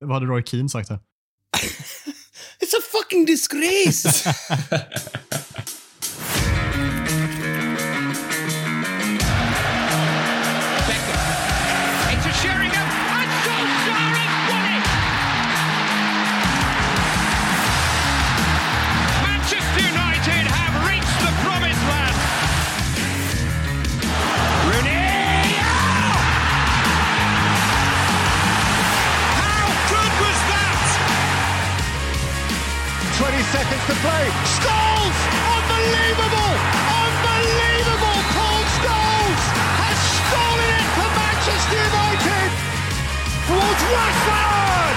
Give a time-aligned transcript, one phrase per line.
[0.00, 0.88] Vad hade Roy Keane sagt?
[0.88, 0.98] Här?
[2.60, 4.34] It's a fucking disgrace!
[33.90, 34.26] 20 to play.
[34.54, 35.18] Scholes!
[35.50, 36.54] Unbelievable!
[37.02, 38.20] Unbelievable!
[38.34, 39.42] Paul Scholes
[39.82, 42.50] has stolen it for Manchester United!
[43.50, 44.96] Towards Rashford!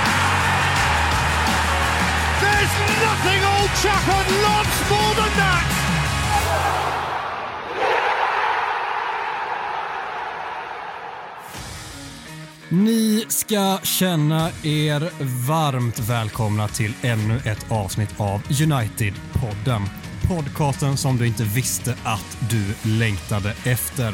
[2.43, 5.82] There's nothing Old Trafford loves more than that!
[12.73, 15.09] Ni ska känna er
[15.47, 19.81] varmt välkomna till ännu ett avsnitt av United-podden.
[20.27, 24.13] Podcasten som du inte visste att du längtade efter.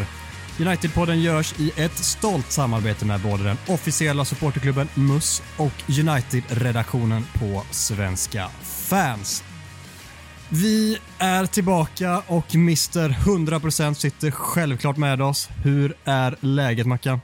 [0.57, 7.63] United-podden görs i ett stolt samarbete med både den officiella supporterklubben MUS och United-redaktionen på
[7.71, 9.43] Svenska fans.
[10.49, 15.49] Vi är tillbaka och Mr 100% sitter självklart med oss.
[15.63, 17.19] Hur är läget Mackan?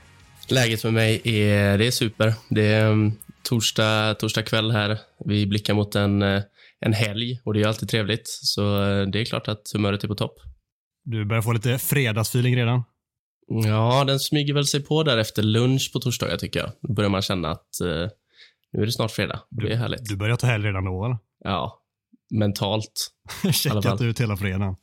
[0.48, 2.34] Läget med mig är, det är super.
[2.50, 4.98] Det är um, torsdag, torsdag kväll här.
[5.24, 6.42] Vi blickar mot en, eh,
[6.80, 8.28] en helg och det är alltid trevligt.
[8.28, 10.38] Så eh, det är klart att humöret är på topp.
[11.04, 12.82] Du börjar få lite fredagsfeeling redan.
[13.46, 16.72] Ja, den smyger väl sig på där efter lunch på torsdagar tycker jag.
[16.82, 18.08] Då börjar man känna att eh,
[18.72, 19.40] nu är det snart fredag.
[19.50, 20.04] Det är härligt.
[20.04, 21.18] Du börjar ta helg redan då eller?
[21.44, 21.82] Ja,
[22.30, 23.10] mentalt.
[23.52, 24.76] Checkat ut hela fredagen.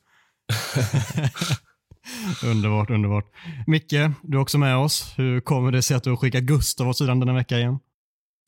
[2.44, 3.24] underbart, underbart.
[3.66, 5.14] Micke, du är också med oss.
[5.16, 7.78] Hur kommer det sig att du har skickat Gustav åt sidan denna vecka igen?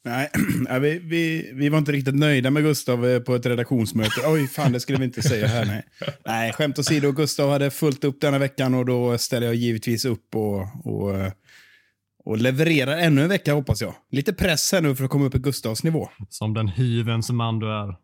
[0.07, 0.31] Nej,
[0.81, 4.21] vi, vi, vi var inte riktigt nöjda med Gustav eh, på ett redaktionsmöte.
[4.27, 5.65] Oj, fan, det skulle vi inte säga här.
[5.65, 5.83] Nej,
[6.27, 7.13] nej skämt åsido.
[7.13, 11.33] Gustav hade fullt upp denna veckan och då ställer jag givetvis upp och, och, eh,
[12.25, 13.95] och levererar ännu en vecka, hoppas jag.
[14.11, 16.09] Lite press här nu för att komma upp i Gustavs nivå.
[16.29, 17.95] Som den hyvens man du är.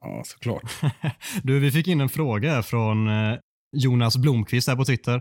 [0.00, 0.62] Ja, såklart.
[1.42, 3.38] Du, vi fick in en fråga här från eh,
[3.72, 5.20] Jonas Blomqvist här på Twitter.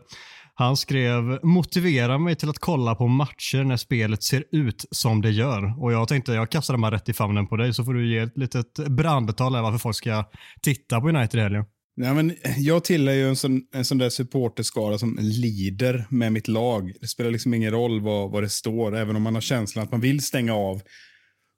[0.53, 5.31] Han skrev “Motivera mig till att kolla på matcher när spelet ser ut som det
[5.31, 5.83] gör”.
[5.83, 8.13] Och jag tänkte jag kastar de här rätt i famnen på dig så får du
[8.13, 10.25] ge ett litet brandtal här varför folk ska
[10.61, 11.65] titta på United i helgen.
[11.95, 16.47] Ja, men jag tillhör ju en sån, en sån där supporterskara som lider med mitt
[16.47, 16.93] lag.
[17.01, 19.91] Det spelar liksom ingen roll vad, vad det står, även om man har känslan att
[19.91, 20.81] man vill stänga av.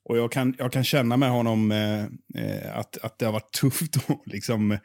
[0.10, 2.04] Och jag kan, jag kan känna med honom eh,
[2.44, 4.78] eh, att, att det har varit tufft att liksom,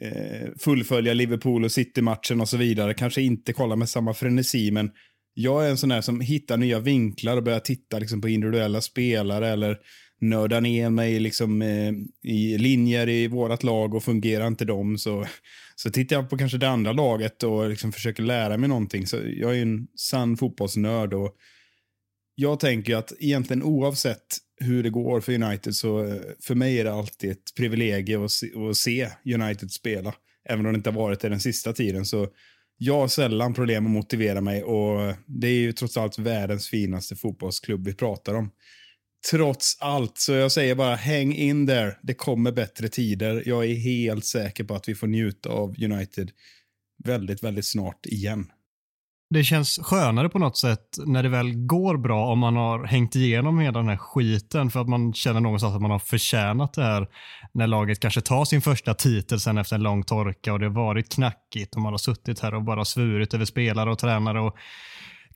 [0.00, 2.94] eh, fullfölja Liverpool och City-matchen och så vidare.
[2.94, 4.90] Kanske inte kolla med samma frenesi, men
[5.34, 8.80] jag är en sån där som hittar nya vinklar och börjar titta liksom, på individuella
[8.80, 9.78] spelare eller
[10.20, 15.26] nörda ner mig liksom, eh, i linjer i vårt lag och fungerar inte de så,
[15.76, 19.06] så tittar jag på kanske det andra laget och liksom försöker lära mig någonting.
[19.06, 21.36] Så jag är en sann fotbollsnörd och
[22.34, 26.84] jag tänker att egentligen oavsett hur det går för United så eh, för mig är
[26.84, 30.14] det alltid ett privilegium att se, att se United spela.
[30.48, 32.28] Även om det inte har varit det den sista tiden så
[32.76, 37.16] jag har sällan problem att motivera mig och det är ju trots allt världens finaste
[37.16, 38.50] fotbollsklubb vi pratar om.
[39.30, 41.98] Trots allt, så jag säger bara häng in där.
[42.02, 43.42] Det kommer bättre tider.
[43.46, 46.30] Jag är helt säker på att vi får njuta av United
[47.04, 48.46] väldigt, väldigt snart igen.
[49.34, 53.16] Det känns skönare på något sätt när det väl går bra om man har hängt
[53.16, 56.82] igenom hela den här skiten för att man känner någonstans att man har förtjänat det
[56.82, 57.08] här
[57.54, 60.74] när laget kanske tar sin första titel sen efter en lång torka och det har
[60.74, 64.56] varit knackigt och man har suttit här och bara svurit över spelare och tränare och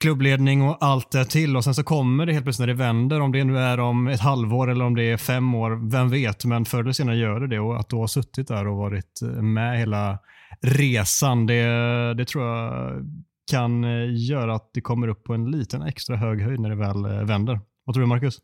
[0.01, 1.57] klubbledning och allt det till.
[1.57, 4.09] Och sen så kommer det helt plötsligt när det vänder, om det nu är om
[4.09, 7.41] ett halvår eller om det är fem år, vem vet, men förr eller senare gör
[7.41, 10.19] det det och att du har suttit där och varit eh, med hela
[10.61, 12.95] resan, det, det tror jag
[13.49, 13.83] kan
[14.17, 17.61] göra att det kommer upp på en liten extra hög höjd när det väl vänder.
[17.85, 18.39] Vad tror du Marcus?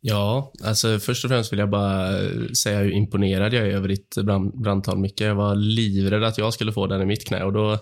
[0.00, 2.12] Ja, alltså först och främst vill jag bara
[2.54, 5.20] säga hur imponerad jag är över ditt brand, brandtal, Micke.
[5.20, 7.78] Jag var livrädd att jag skulle få den i mitt knä och då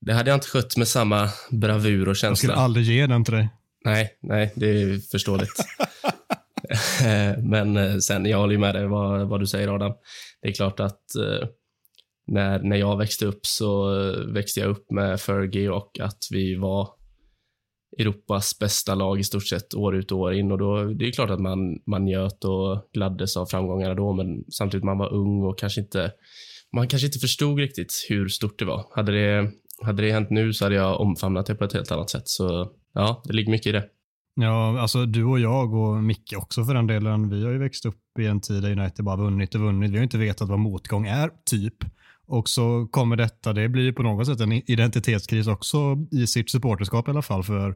[0.00, 2.28] det hade jag inte skött med samma bravur och känsla.
[2.28, 3.48] Jag skulle aldrig ge den till dig.
[3.84, 5.50] Nej, nej, det är förståeligt.
[7.42, 9.92] Men sen, jag håller ju med dig vad, vad du säger Adam.
[10.42, 11.48] Det är klart att eh,
[12.28, 13.90] när, när jag växte upp så
[14.32, 16.88] växte jag upp med Fergie och att vi var
[17.98, 21.12] Europas bästa lag i stort sett år ut och år in och då, det är
[21.12, 25.42] klart att man, man njöt och gladdes av framgångarna då, men samtidigt man var ung
[25.42, 26.12] och kanske inte,
[26.72, 28.86] man kanske inte förstod riktigt hur stort det var.
[28.94, 29.50] Hade det,
[29.82, 32.72] hade det hänt nu så hade jag omfamnat det på ett helt annat sätt, så
[32.94, 33.84] ja, det ligger mycket i det.
[34.40, 37.86] Ja, alltså du och jag och Micke också för den delen, vi har ju växt
[37.86, 39.90] upp i en tid där United bara vunnit och vunnit.
[39.90, 41.74] Vi har inte vetat vad motgång är, typ.
[42.28, 47.08] Och så kommer detta, det blir på något sätt en identitetskris också i sitt supporterskap
[47.08, 47.74] i alla fall, för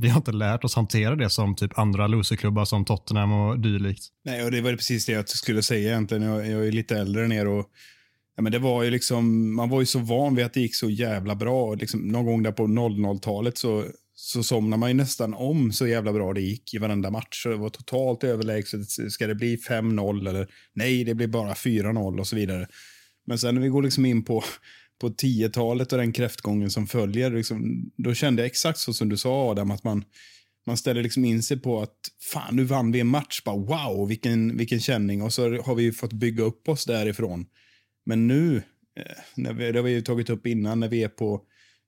[0.00, 4.04] vi har inte lärt oss hantera det som typ andra loserklubbar som Tottenham och dylikt.
[4.24, 6.22] Nej, och det var precis det jag skulle säga egentligen.
[6.22, 7.66] Jag, jag är lite äldre än er och
[8.36, 10.74] ja, men det var ju liksom, man var ju så van vid att det gick
[10.74, 11.74] så jävla bra.
[11.74, 16.12] Liksom, någon gång där på 00-talet så, så somnade man ju nästan om så jävla
[16.12, 17.42] bra det gick i varenda match.
[17.42, 19.12] Så det var totalt överlägset.
[19.12, 22.66] Ska det bli 5-0 eller nej, det blir bara 4-0 och så vidare.
[23.26, 24.44] Men sen när vi går liksom in på
[25.00, 29.16] på 10-talet och den kräftgången som följer, liksom, då kände jag exakt så som du
[29.16, 30.04] sa Adam, att man,
[30.66, 31.96] man ställer liksom in sig på att
[32.32, 33.42] fan, nu vann vi en match.
[33.44, 35.22] Bara, wow, vilken, vilken känning.
[35.22, 37.46] Och så har vi fått bygga upp oss därifrån.
[38.06, 38.56] Men nu,
[38.96, 41.42] eh, när vi, det har vi ju tagit upp innan, när vi är på,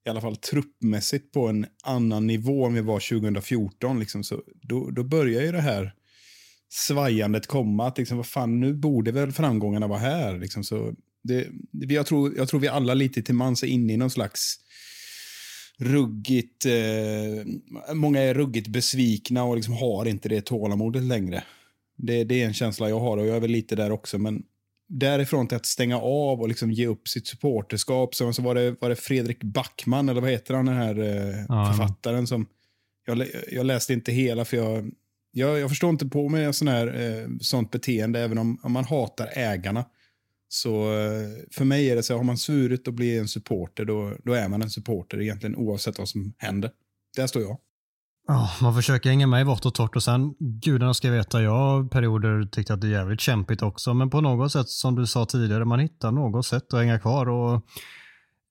[0.07, 4.91] i alla fall truppmässigt, på en annan nivå än vi var 2014, liksom, så då,
[4.91, 5.93] då börjar ju det här
[6.69, 7.87] svajandet komma.
[7.87, 10.39] Att liksom, vad fan, nu borde väl framgångarna vara här.
[10.39, 11.49] Liksom, så det,
[11.95, 14.61] jag, tror, jag tror vi alla lite till mans är inne i någon slags
[15.79, 16.67] ruggigt...
[16.67, 21.45] Eh, många är ruggigt besvikna och liksom har inte det tålamodet längre.
[21.97, 24.19] Det, det, är en känsla jag har och jag är väl lite där också.
[24.19, 24.43] Men
[24.89, 28.15] därifrån till att stänga av och liksom ge upp sitt supporterskap.
[28.15, 31.73] Så, var, det, var det Fredrik Backman, eller vad heter han, den här eh, ja,
[31.73, 32.47] författaren som...
[33.07, 34.91] Jag, jag läste inte hela för jag,
[35.33, 38.85] jag, jag förstår inte på mig sån här, eh, sånt beteende även om, om man
[38.85, 39.85] hatar ägarna.
[40.49, 44.13] Så eh, för mig är det så har man svurit och blir en supporter, då,
[44.25, 46.71] då är man en supporter egentligen oavsett vad som händer.
[47.17, 47.59] Där står jag.
[48.29, 51.51] Oh, man försöker hänga med i vått och torrt och sen, gudarna ska veta, jag
[51.51, 55.07] har perioder tyckt att det är jävligt kämpigt också, men på något sätt som du
[55.07, 57.67] sa tidigare, man hittar något sätt att hänga kvar och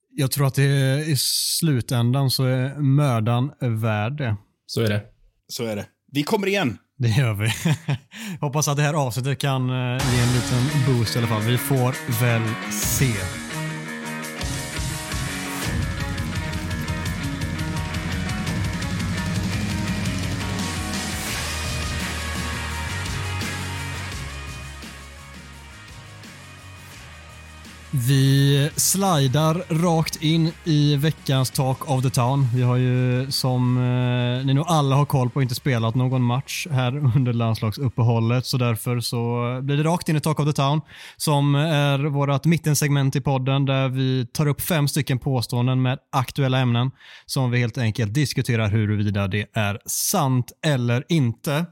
[0.10, 4.38] jag tror att det är, i slutändan så är mödan värd det.
[4.66, 5.04] Så är det.
[5.48, 5.86] Så är det.
[6.12, 6.78] Vi kommer igen!
[6.98, 7.54] Det gör vi.
[8.42, 11.42] Hoppas att det här avsnittet kan eh, ge en liten boost i alla fall.
[11.42, 12.42] Vi får väl
[12.72, 13.47] se.
[27.92, 32.48] Vi slidar rakt in i veckans Talk of the Town.
[32.56, 36.68] Vi har ju som eh, ni nog alla har koll på inte spelat någon match
[36.72, 40.82] här under landslagsuppehållet så därför så blir det rakt in i Talk of the Town
[41.18, 46.60] som är vårt mittensegment i podden där vi tar upp fem stycken påståenden med aktuella
[46.60, 46.92] ämnen
[47.26, 51.66] som vi helt enkelt diskuterar huruvida det är sant eller inte.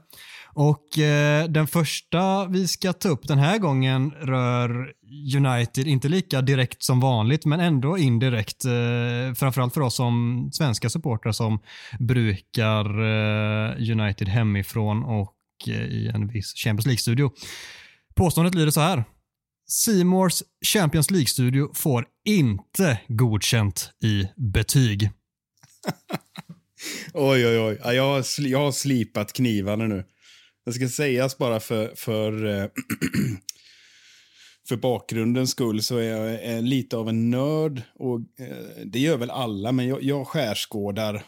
[0.58, 4.92] Och eh, Den första vi ska ta upp den här gången rör
[5.36, 8.64] United, inte lika direkt som vanligt, men ändå indirekt.
[8.64, 11.58] Eh, framförallt för oss som svenska supportrar som
[11.98, 15.34] brukar eh, United hemifrån och
[15.66, 17.30] eh, i en viss Champions League-studio.
[18.14, 19.04] Påståendet lyder så här.
[19.68, 20.42] Seymours
[20.74, 25.10] Champions League-studio får inte godkänt i betyg.
[27.14, 27.94] oj, oj, oj.
[27.94, 30.04] Jag har, jag har slipat knivarna nu.
[30.66, 32.64] Det ska sägas bara för, för, eh,
[34.68, 37.82] för bakgrundens skull så är jag lite av en nörd.
[37.94, 41.22] Och eh, Det gör väl alla, men jag, jag skärskådar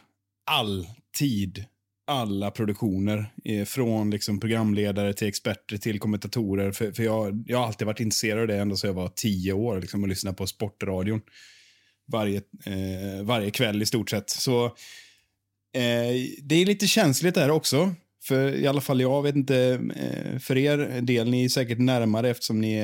[0.51, 1.65] alltid
[2.07, 3.33] alla produktioner.
[3.45, 6.73] Eh, från liksom programledare till experter till kommentatorer.
[6.73, 9.53] För, för jag, jag har alltid varit intresserad av det ända sedan jag var tio
[9.53, 9.81] år.
[9.81, 11.21] Liksom, och lyssnade på sportradion
[12.13, 14.31] varje, eh, varje kväll i stort sett.
[14.31, 17.95] Så eh, det är lite känsligt där också.
[18.29, 22.31] För i alla fall jag vet inte, eh, för er del, ni är säkert närmare
[22.31, 22.75] eftersom ni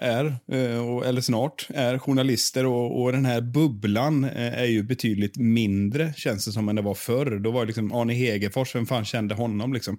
[0.00, 5.36] är, eh, eller snart är journalister och, och den här bubblan eh, är ju betydligt
[5.36, 7.38] mindre känns det som än det var förr.
[7.38, 9.98] Då var det liksom Arne Hegerfors, vem fan kände honom liksom?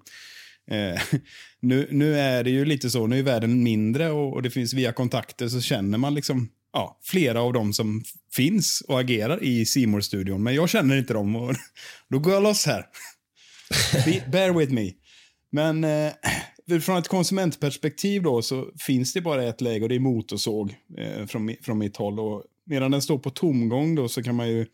[1.61, 4.73] nu, nu är det ju lite så, nu är världen mindre och, och det finns
[4.73, 9.65] via kontakter så känner man liksom ja, flera av dem som finns och agerar i
[9.65, 11.55] simor studion Men jag känner inte dem och
[12.09, 12.85] då går jag loss här.
[14.31, 14.91] Bear with me.
[15.51, 16.11] Men eh,
[16.81, 21.25] från ett konsumentperspektiv då så finns det bara ett läge och det är motorsåg eh,
[21.25, 22.19] från, från mitt håll.
[22.19, 24.65] Och medan den står på tomgång då så kan man ju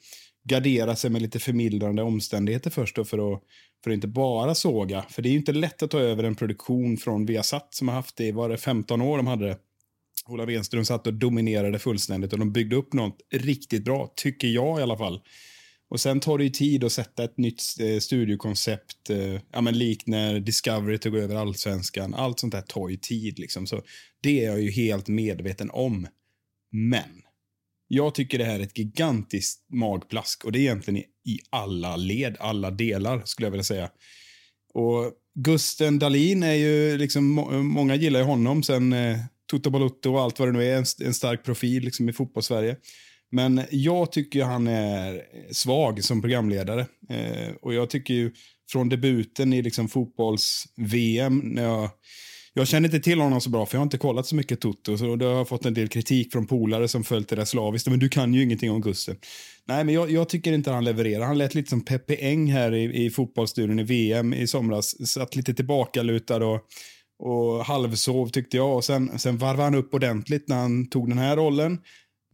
[0.49, 3.41] gardera sig med lite förmildrande omständigheter först då för att,
[3.83, 5.05] för att inte bara såga.
[5.09, 7.95] För det är ju inte lätt att ta över en produktion från Viasat som har
[7.95, 9.57] haft det i, var det 15 år de hade det.
[10.27, 14.79] Ola Wenström satt och dominerade fullständigt och de byggde upp något riktigt bra, tycker jag
[14.79, 15.21] i alla fall.
[15.89, 19.77] Och sen tar det ju tid att sätta ett nytt eh, studiokoncept, eh, ja, men
[19.77, 22.13] likt när Discovery tog över allsvenskan.
[22.13, 23.39] Allt sånt där tar ju tid.
[23.39, 23.67] Liksom.
[23.67, 23.81] Så
[24.21, 26.07] det är jag ju helt medveten om.
[26.71, 27.21] Men
[27.87, 32.37] jag tycker det här är ett gigantiskt magplask och det är egentligen i alla led,
[32.39, 33.89] alla delar skulle jag vilja säga.
[34.73, 37.25] Och Gusten Dahlin är ju liksom,
[37.63, 39.17] många gillar ju honom sen eh,
[39.51, 42.77] Toto Balotto och allt vad det nu är, en, en stark profil liksom i fotbollssverige.
[43.35, 46.85] Men jag tycker han är svag som programledare.
[47.09, 48.31] Eh, och jag tycker ju
[48.71, 51.89] från debuten i liksom fotbolls-VM, när jag,
[52.53, 54.97] jag känner inte till honom så bra, för jag har inte kollat så mycket Toto.
[54.97, 57.87] Så då har jag fått en del kritik från polare som följt det där slaviskt.
[57.87, 59.15] Men du kan ju ingenting om Gusten.
[59.65, 61.25] Nej, men jag, jag, tycker inte han levererar.
[61.25, 65.07] Han lät lite som Peppe Eng här i, i fotbollsstudion i VM i somras.
[65.07, 66.61] Satt lite tillbakalutad och,
[67.19, 68.75] och halvsov tyckte jag.
[68.75, 71.79] Och sen, sen varvade han upp ordentligt när han tog den här rollen.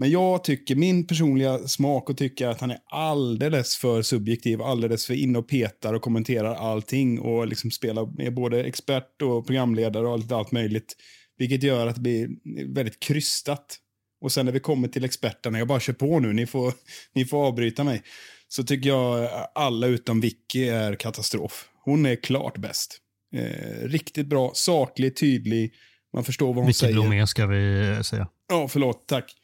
[0.02, 5.06] Men jag tycker, min personliga smak och tycker att han är alldeles för subjektiv, alldeles
[5.06, 10.08] för in och petar och kommenterar allting och liksom spelar med både expert och programledare
[10.08, 10.96] och allt, allt möjligt.
[11.38, 12.30] Vilket gör att det blir
[12.74, 13.78] väldigt krystat.
[14.22, 16.74] Och sen när vi kommer till experterna, jag bara kör på nu, ni får,
[17.16, 18.02] ni får avbryta mig.
[18.48, 21.70] Så tycker jag alla utom Vicky är katastrof.
[21.84, 22.98] Hon är klart bäst.
[23.36, 25.74] Eh, riktigt bra, saklig, tydlig.
[26.14, 26.94] Man förstår vad hon Vicky säger.
[26.94, 28.28] Vicky Blomé ska vi säga.
[28.50, 29.08] Ja, förlåt.
[29.08, 29.36] Tack.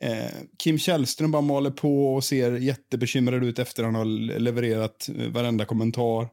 [0.00, 5.08] Eh, Kim Källström bara maler på och ser jättebekymrad ut efter att han har levererat
[5.18, 6.28] eh, varenda kommentar.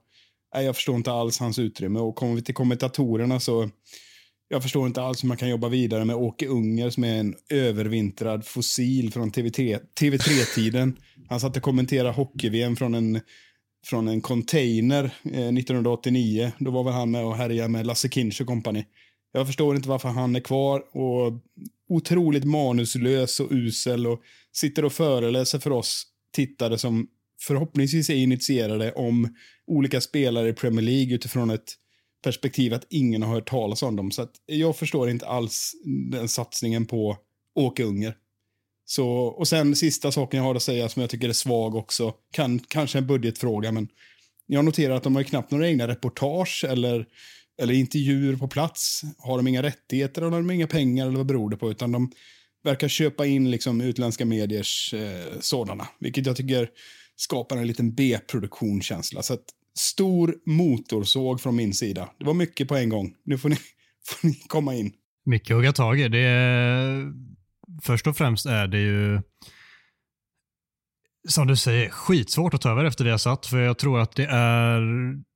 [0.56, 2.00] Nej, jag förstår inte alls hans utrymme.
[2.00, 3.70] Och kommer vi till kommentatorerna så
[4.48, 7.36] jag förstår inte alls hur man kan jobba vidare med Åke Unger som är en
[7.50, 10.98] övervintrad fossil från TV3, TV3-tiden.
[11.30, 13.22] Han satt och kommenterade hockey-VM från en,
[13.86, 16.52] från en container eh, 1989.
[16.60, 18.86] Då var väl han med och härjade med Lasse Kinch och kompani.
[19.34, 21.34] Jag förstår inte varför han är kvar och
[21.92, 24.22] otroligt manuslös och usel och
[24.54, 27.08] sitter och föreläser för oss tittare som
[27.42, 29.36] förhoppningsvis är initierade om
[29.68, 31.74] olika spelare i Premier League utifrån ett
[32.24, 34.12] perspektiv att ingen har hört talas om dem.
[34.12, 35.72] Så jag förstår inte alls
[36.12, 37.18] den satsningen på
[37.56, 38.16] Åke Unger.
[38.86, 42.14] Så, och sen sista saken jag har att säga som jag tycker är svag också,
[42.34, 43.88] kan, kanske en budgetfråga, men
[44.46, 47.06] jag noterar att de har knappt några egna reportage eller
[47.62, 49.02] eller intervjuer på plats.
[49.18, 51.72] Har de inga rättigheter eller har de inga pengar eller vad beror det på?
[51.72, 52.12] Utan de
[52.64, 55.88] verkar köpa in liksom utländska mediers eh, sådana.
[56.00, 56.70] Vilket jag tycker
[57.16, 59.22] skapar en liten B-produktionskänsla.
[59.22, 59.44] Så att,
[59.78, 62.10] stor motorsåg från min sida.
[62.20, 63.14] Det var mycket på en gång.
[63.26, 63.56] Nu får ni,
[64.06, 64.94] får ni komma in.
[65.26, 66.08] Mycket att hugga tag i.
[66.08, 67.12] Det är,
[67.82, 69.22] först och främst är det ju
[71.28, 73.46] som du säger, skitsvårt att ta över efter det jag satt.
[73.46, 74.82] För jag tror att det är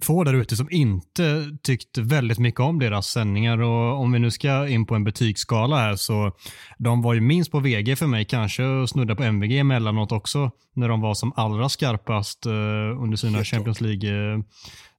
[0.03, 3.61] få där ute som inte tyckte väldigt mycket om deras sändningar.
[3.61, 6.31] Och om vi nu ska in på en betygsskala här så
[6.77, 10.51] de var ju minst på VG för mig, kanske och snudda på MVG emellanåt också.
[10.73, 14.43] När de var som allra skarpast uh, under sina Champions League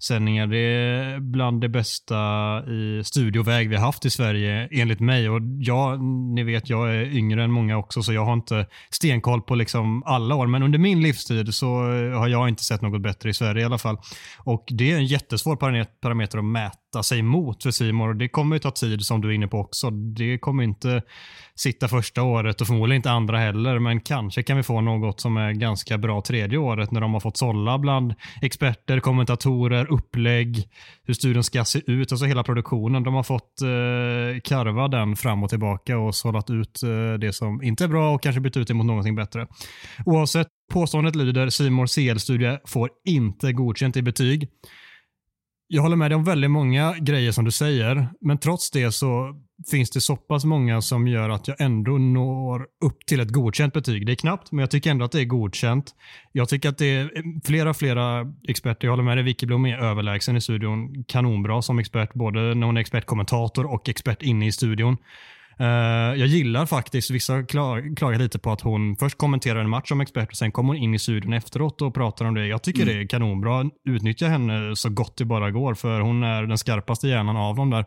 [0.07, 0.47] sändningar.
[0.47, 2.17] Det är bland det bästa
[2.67, 5.29] i studioväg vi har haft i Sverige enligt mig.
[5.31, 6.03] Och jag,
[6.35, 10.03] ni vet, jag är yngre än många också så jag har inte stenkoll på liksom
[10.07, 10.47] alla år.
[10.47, 11.67] Men under min livstid så
[12.19, 13.97] har jag inte sett något bättre i Sverige i alla fall.
[14.39, 18.15] Och det är en jättesvår parameter att mäta sig mot för Simor.
[18.15, 19.91] Det kommer ju ta tid som du är inne på också.
[19.91, 21.03] Det kommer inte
[21.55, 23.79] sitta första året och förmodligen inte andra heller.
[23.79, 27.21] Men kanske kan vi få något som är ganska bra tredje året när de har
[27.21, 30.69] fått sålla bland experter, kommentatorer, upplägg,
[31.05, 33.03] hur studion ska se ut, alltså hela produktionen.
[33.03, 37.63] De har fått eh, karva den fram och tillbaka och sållat ut eh, det som
[37.63, 39.47] inte är bra och kanske bytt ut det mot någonting bättre.
[40.07, 44.49] Oavsett, påståendet lyder Simor CL-studie får inte godkänt i betyg.
[45.69, 49.41] Jag håller med dig om väldigt många grejer som du säger, men trots det så
[49.71, 53.75] finns det så pass många som gör att jag ändå når upp till ett godkänt
[53.75, 54.07] betyg.
[54.07, 55.95] Det är knappt, men jag tycker ändå att det är godkänt.
[56.33, 59.67] Jag tycker att det är eh, flera, flera experter, jag håller med dig, Vicky Blom
[59.67, 61.05] är överlägsen i studion.
[61.09, 64.97] Kanonbra som expert, både när hon är expertkommentator och expert inne i studion.
[65.61, 65.67] Uh,
[66.19, 70.31] jag gillar faktiskt, vissa klagar lite på att hon först kommenterar en match som expert
[70.31, 72.47] och sen kommer hon in i studion efteråt och pratar om det.
[72.47, 72.95] Jag tycker mm.
[72.95, 73.71] det är kanonbra.
[73.85, 77.71] Utnyttja henne så gott det bara går för hon är den skarpaste hjärnan av dem
[77.71, 77.85] där.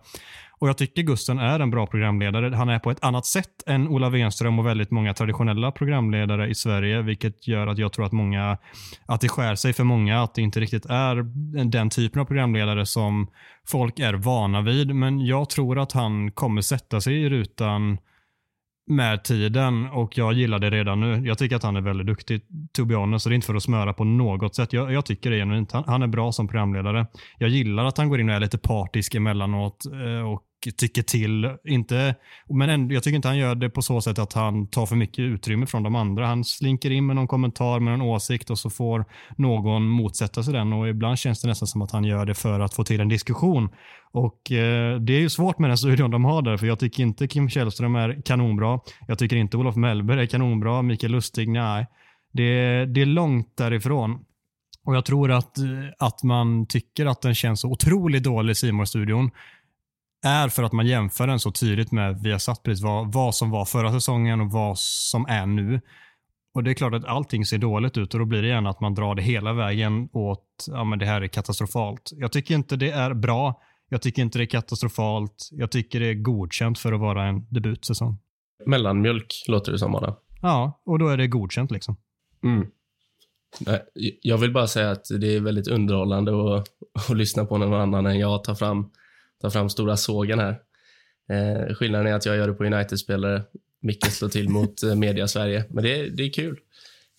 [0.60, 2.56] Och Jag tycker Gusten är en bra programledare.
[2.56, 6.56] Han är på ett annat sätt än Ola Wenström och väldigt många traditionella programledare i
[6.56, 8.58] Sverige, vilket gör att jag tror att många,
[9.06, 11.16] att det skär sig för många, att det inte riktigt är
[11.66, 13.28] den typen av programledare som
[13.68, 14.96] folk är vana vid.
[14.96, 17.98] Men jag tror att han kommer sätta sig i rutan
[18.90, 21.28] med tiden och jag gillar det redan nu.
[21.28, 22.42] Jag tycker att han är väldigt duktig,
[22.74, 24.74] to be honest, så det är inte för att smöra på något sätt.
[24.74, 25.72] Jag, jag tycker det genuint.
[25.72, 27.08] Han, han är bra som programledare.
[27.38, 30.44] Jag gillar att han går in och är lite partisk emellanåt eh, och
[30.78, 31.56] tycker till.
[31.66, 32.16] Inte,
[32.50, 34.96] men ändå, jag tycker inte han gör det på så sätt att han tar för
[34.96, 36.28] mycket utrymme från de andra.
[36.28, 39.06] Han slinker in med någon kommentar med en åsikt och så får
[39.38, 40.74] någon motsätta sig den.
[40.74, 43.10] Och Ibland känns det nästan som att han gör det för att få till en
[43.10, 43.70] diskussion.
[44.12, 47.04] Och eh, Det är ju svårt med den studion de har där, för jag tycker
[47.04, 48.80] inte Kim Källström är kanonbra.
[49.08, 50.82] Jag tycker inte Olof Mellberg är kanonbra.
[50.82, 51.88] Mikael Lustig, nej.
[52.34, 54.20] Det, det är långt därifrån.
[54.86, 55.66] Och Jag tror att, eh,
[56.00, 59.32] att man tycker att den känns så otroligt dålig, simor studion
[60.24, 63.66] är för att man jämför den så tydligt med Viasat, precis vad, vad som var
[63.66, 65.82] förra säsongen och vad som är nu.
[66.54, 68.82] Och Det är klart att allting ser dåligt ut och då blir det gärna att
[68.82, 72.10] man drar det hela vägen åt, ja men det här är katastrofalt.
[72.12, 73.62] Jag tycker inte det är bra.
[73.90, 75.50] Jag tycker inte det är katastrofalt.
[75.52, 78.18] Jag tycker det är godkänt för att vara en debutsäsong.
[78.66, 80.14] Mellanmjölk låter det som Adam.
[80.42, 81.96] Ja, och då är det godkänt liksom.
[82.44, 82.68] Mm.
[83.60, 83.82] Nej,
[84.22, 86.68] jag vill bara säga att det är väldigt underhållande att,
[87.10, 88.92] att lyssna på någon annan än jag tar fram,
[89.42, 90.60] Ta fram stora sågen här.
[91.32, 93.44] Eh, skillnaden är att jag gör det på United-spelare.
[93.82, 95.66] Micke slår till mot eh, Media Sverige.
[95.70, 96.60] Men det, det är kul.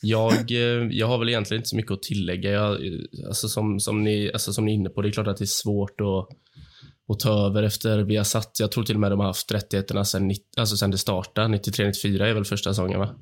[0.02, 2.50] Jag, eh, jag har väl egentligen inte så mycket att tillägga.
[2.50, 5.26] Jag, eh, alltså som, som, ni, alltså som ni är inne på, det är klart
[5.26, 6.28] att det är svårt att,
[7.08, 8.56] att ta över efter vi har satt.
[8.60, 11.56] Jag tror till och med de har haft rättigheterna sen, alltså sen det startade.
[11.56, 13.14] 93-94 är väl första säsongen, va?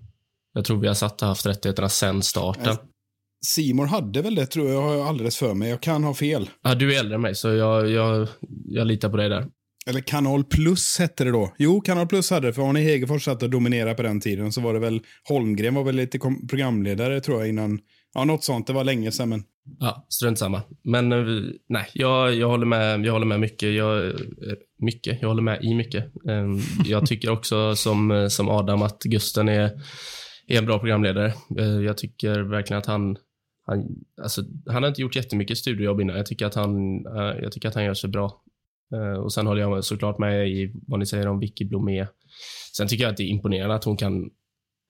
[0.52, 2.68] Jag tror vi har satt och haft rättigheterna sen starten.
[2.68, 2.84] Alltså,
[3.46, 5.70] Simor hade väl det, tror jag, har jag alldeles för mig.
[5.70, 6.50] Jag kan ha fel.
[6.62, 8.28] Ja, du är äldre än mig, så jag, jag,
[8.64, 9.46] jag litar på dig där.
[9.88, 11.54] Eller Kanal Plus hette det då.
[11.58, 14.52] Jo, Kanal Plus hade det, för Arne Hegerfors satt och dominerade på den tiden.
[14.52, 16.18] Så var det väl, Holmgren var väl lite
[16.48, 17.78] programledare tror jag innan.
[18.14, 18.66] Ja, något sånt.
[18.66, 19.42] Det var länge sedan, men.
[19.78, 20.62] Ja, strunt samma.
[20.84, 23.74] Men eh, nej, jag, jag, håller med, jag håller med mycket.
[23.74, 24.14] Jag, eh,
[24.78, 25.18] mycket.
[25.20, 26.04] Jag håller med i mycket.
[26.28, 29.70] Ehm, jag tycker också som, som Adam att Gusten är,
[30.48, 31.32] är en bra programledare.
[31.58, 33.16] Eh, jag tycker verkligen att han
[33.68, 36.16] han, alltså, han har inte gjort jättemycket studiojobb innan.
[36.16, 38.42] Jag tycker att han, eh, jag tycker att han gör sig bra.
[38.94, 42.06] Uh, och Sen håller jag såklart med i vad ni säger om Vicky Blomé.
[42.76, 44.30] Sen tycker jag att det är imponerande att hon kan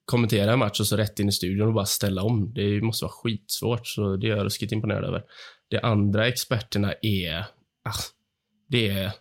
[0.05, 2.55] kommentera en match och så rätt in i studion och bara ställa om.
[2.55, 5.25] Det måste vara skitsvårt, så det är jag ruskigt imponerad över.
[5.69, 7.39] De andra experterna är...
[7.85, 8.03] Ah,
[8.69, 9.13] det är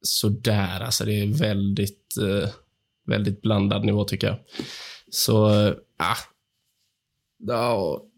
[0.00, 1.04] sådär, alltså.
[1.04, 2.48] Det är väldigt, uh,
[3.06, 4.38] väldigt blandad nivå, tycker jag.
[5.10, 6.16] Så, uh, ah,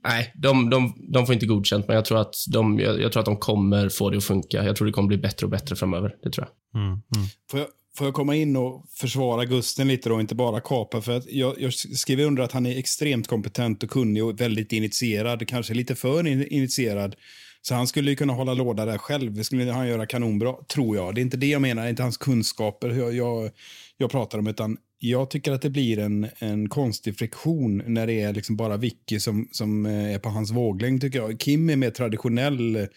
[0.08, 3.20] nej, de, de, de får inte godkänt, men jag tror, att de, jag, jag, tror
[3.20, 4.64] att de kommer få det att funka.
[4.64, 6.14] Jag tror det kommer bli bättre och bättre framöver.
[6.22, 6.82] Det tror jag.
[6.82, 7.02] Mm, mm.
[7.50, 11.02] Får, jag får jag komma in och försvara Gusten lite då, inte bara kapa?
[11.02, 14.72] För att jag, jag skriver under att han är extremt kompetent och kunnig och väldigt
[14.72, 15.48] initierad.
[15.48, 17.16] Kanske lite för initierad.
[17.62, 19.34] Så han skulle ju kunna hålla låda där själv.
[19.34, 21.14] Det skulle han göra kanonbra, tror jag.
[21.14, 23.50] Det är inte det jag menar, det är inte hans kunskaper jag, jag,
[23.96, 28.20] jag pratar om, utan jag tycker att det blir en, en konstig friktion när det
[28.20, 31.00] är liksom bara Vicky som, som eh, är på hans våglängd.
[31.00, 31.40] tycker jag.
[31.40, 32.88] Kim är mer traditionell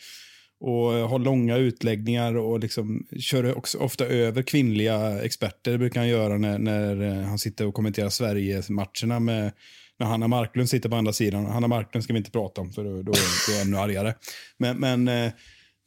[0.59, 5.71] och har långa utläggningar och liksom kör också ofta över kvinnliga experter.
[5.71, 9.51] Det brukar han göra när, när eh, han sitter och kommenterar Sverige-matcherna med
[9.99, 11.45] när Hanna Marklund sitter på andra sidan.
[11.45, 14.13] Hanna Marklund ska vi inte prata om, för då, då är jag ännu argare.
[14.57, 15.31] Men, men eh,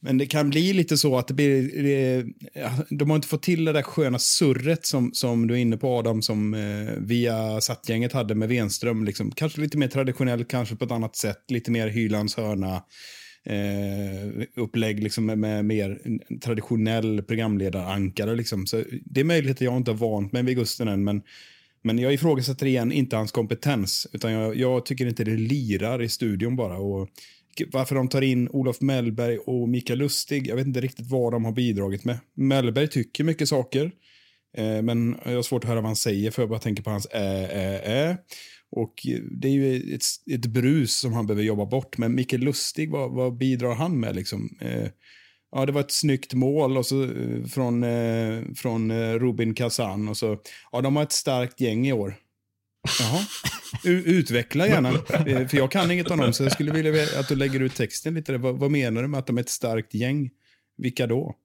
[0.03, 2.25] men det kan bli lite så att det blir, det,
[2.89, 5.97] de har inte fått till det där sköna surret som, som du är inne på
[5.97, 9.03] Adam, som eh, via Sattgänget hade med Wenström.
[9.03, 11.43] Liksom, kanske lite mer traditionellt, kanske på ett annat sätt.
[11.47, 12.83] Lite mer Hylands hörna.
[13.45, 15.99] Eh, upplägg liksom med, med mer
[16.43, 18.35] traditionell programledarankare.
[18.35, 18.67] Liksom.
[18.67, 21.21] Så det är möjligt att jag inte har vant mig vid Gusten än, men,
[21.83, 24.07] men jag ifrågasätter igen inte hans kompetens.
[24.13, 26.77] Utan jag, jag tycker inte det lirar i studion bara.
[26.77, 27.09] Och
[27.71, 30.47] varför de tar in Olof Mellberg och Mikael Lustig.
[30.47, 32.19] Jag vet inte riktigt vad de har bidragit med.
[32.35, 33.91] Mellberg tycker mycket saker.
[34.57, 36.89] Eh, men jag har svårt att höra vad han säger för jag bara tänker på
[36.89, 38.17] hans ä, ä, ä.
[38.71, 38.93] Och
[39.41, 41.97] det är ju ett, ett brus som han behöver jobba bort.
[41.97, 44.57] Men Mikael Lustig, vad, vad bidrar han med liksom?
[44.61, 44.89] Eh,
[45.53, 50.07] ja, det var ett snyggt mål och så, eh, från, eh, från eh, Rubin Kazan.
[50.07, 50.37] Och så,
[50.71, 52.15] ja, de har ett starkt gäng i år.
[52.99, 53.25] Jaha.
[53.83, 56.33] Utveckla gärna, eh, för jag kan inget om dem.
[56.33, 58.37] Så jag skulle vilja att du lägger ut texten lite.
[58.37, 60.29] Vad, vad menar du med att de är ett starkt gäng?
[60.77, 61.35] Vilka då?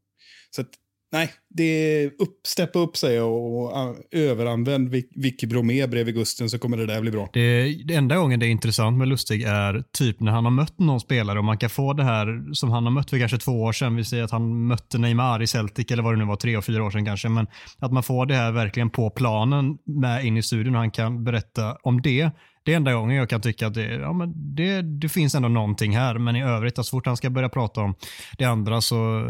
[0.51, 0.69] Så att,
[1.13, 6.59] nej, det är upp, steppa upp sig och, och överanvänd Vicky Bromé bredvid Gusten så
[6.59, 7.29] kommer det där bli bra.
[7.33, 10.79] Det, det enda gången det är intressant med Lustig är typ när han har mött
[10.79, 13.63] någon spelare och man kan få det här som han har mött för kanske två
[13.63, 13.97] år sedan.
[13.97, 16.65] Vi säger att han mötte Neymar i Celtic eller vad det nu var, tre och
[16.65, 17.29] fyra år sedan kanske.
[17.29, 17.47] Men
[17.79, 21.25] att man får det här verkligen på planen med in i studion och han kan
[21.25, 22.31] berätta om det
[22.69, 25.49] det är enda gången jag kan tycka att det, ja, men det, det finns ändå
[25.49, 26.19] någonting här.
[26.19, 27.95] Men i övrigt, så fort han ska börja prata om
[28.39, 29.25] det andra så,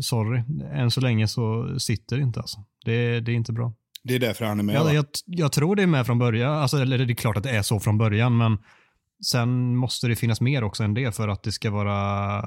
[0.00, 2.40] sorry, än så länge så sitter det inte.
[2.40, 2.58] Alltså.
[2.84, 3.72] Det, det är inte bra.
[4.02, 4.74] Det är därför han är med?
[4.74, 6.52] Ja, jag, jag, tror det är med från början.
[6.52, 8.58] Alltså, eller det är klart att det är så från början, men
[9.26, 12.42] sen måste det finnas mer också än det för att det ska vara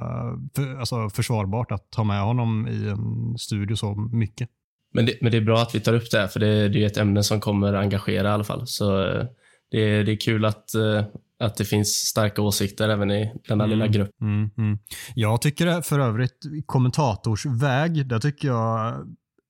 [0.56, 4.50] för, alltså, försvarbart att ta med honom i en studio så mycket.
[4.94, 6.84] Men det, men det är bra att vi tar upp det här, för det, det
[6.84, 8.68] är ett ämne som kommer engagera i alla fall.
[8.68, 9.06] Så
[9.74, 11.04] det är, det är kul att, eh,
[11.40, 14.10] att det finns starka åsikter även i denna mm, lilla grupp.
[14.22, 14.78] Mm, mm.
[15.16, 18.96] Jag tycker för övrigt kommentatorsväg, där tycker jag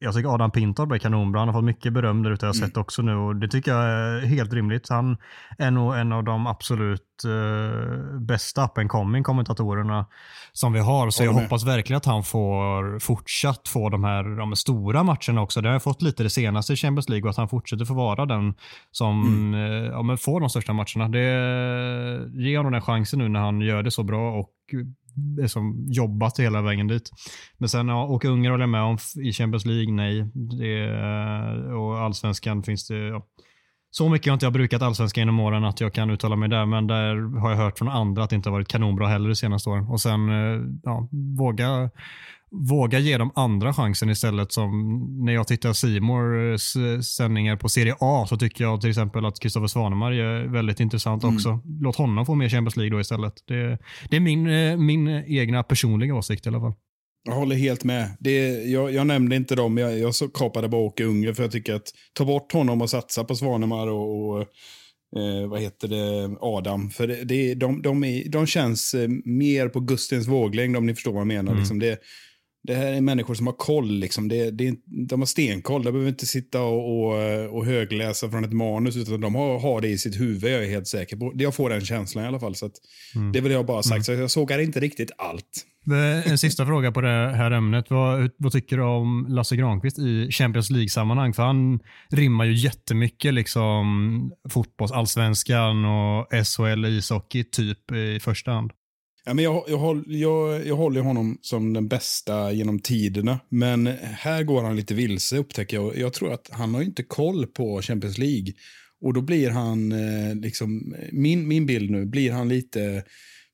[0.04, 1.42] jag tycker Adam Pintorp är kanonbra.
[1.42, 3.16] Han har fått mycket beröm där ute, jag har sett också nu.
[3.16, 4.90] Och det tycker jag är helt rimligt.
[4.90, 5.18] Han
[5.58, 10.06] är nog en av de absolut uh, bästa up and coming kommentatorerna
[10.52, 11.10] som vi har.
[11.10, 15.62] Så jag hoppas verkligen att han får fortsatt få de här de stora matcherna också.
[15.62, 17.94] Det har jag fått lite det senaste i Champions League och att han fortsätter få
[17.94, 18.54] vara den
[18.92, 21.08] som eh, ja, får de största matcherna.
[21.10, 21.20] Det
[22.42, 24.50] ger honom den chansen nu när han gör det så bra och
[25.42, 27.10] är som jobbat hela vägen dit.
[27.58, 30.26] Men sen ja, åka Ungern håller jag med om i Champions League, nej.
[30.60, 33.26] Det, eh, och allsvenskan finns det, ja.
[33.92, 36.66] Så mycket har inte jag brukat allsvenskan genom åren att jag kan uttala mig där,
[36.66, 39.36] men där har jag hört från andra att det inte har varit kanonbra heller de
[39.36, 39.88] senaste åren.
[39.88, 41.90] Och sen eh, ja, våga,
[42.54, 44.52] våga ge dem andra chansen istället.
[44.52, 49.40] Som när jag tittar Simors sändningar på Serie A så tycker jag till exempel att
[49.40, 51.60] Kristoffer Svanemar är väldigt intressant också.
[51.82, 53.34] Låt honom få mer Champions League då istället.
[53.48, 53.78] Det,
[54.10, 56.74] det är min, eh, min egna personliga åsikt i alla fall.
[57.26, 58.18] Jag håller helt med.
[58.20, 61.52] Det, jag, jag nämnde inte dem, jag, jag så kapade bara Åke Unge för jag
[61.52, 64.42] tycker att ta bort honom och satsa på Svanemar och, och
[65.20, 66.90] eh, vad heter det, Adam.
[66.90, 70.96] För det, det, de, de, är, de känns eh, mer på Gustins våglängd om ni
[70.96, 71.56] förstår vad jag menar.
[71.56, 72.00] Liksom det,
[72.64, 73.92] det här är människor som har koll.
[73.92, 74.28] Liksom.
[74.28, 75.84] Det, det, de har stenkoll.
[75.84, 79.82] De behöver inte sitta och, och, och högläsa från ett manus, utan de har, har
[79.82, 81.32] det i sitt huvud, jag är helt säker på.
[81.36, 82.56] Jag får den känslan i alla fall.
[82.56, 82.74] Så att,
[83.34, 84.06] Det vill jag bara ha sagt.
[84.06, 85.66] Så jag sågar inte riktigt allt.
[85.92, 87.86] Eh, En sista fråga på det här ämnet.
[87.90, 91.34] Vad, vad tycker du om Lasse Granqvist i Champions League-sammanhang?
[91.34, 91.80] För han
[92.12, 98.72] rimmar ju jättemycket liksom fotbollsallsvenskan och SHL ishockey typ i första hand.
[99.26, 103.40] Ja, men jag, jag, jag, jag håller honom som den bästa genom tiderna.
[103.50, 105.98] Men här går han lite vilse upptäcker jag.
[105.98, 108.54] Jag tror att han har inte koll på Champions League.
[109.02, 113.04] Och då blir han, eh, liksom, min, min bild nu, blir han lite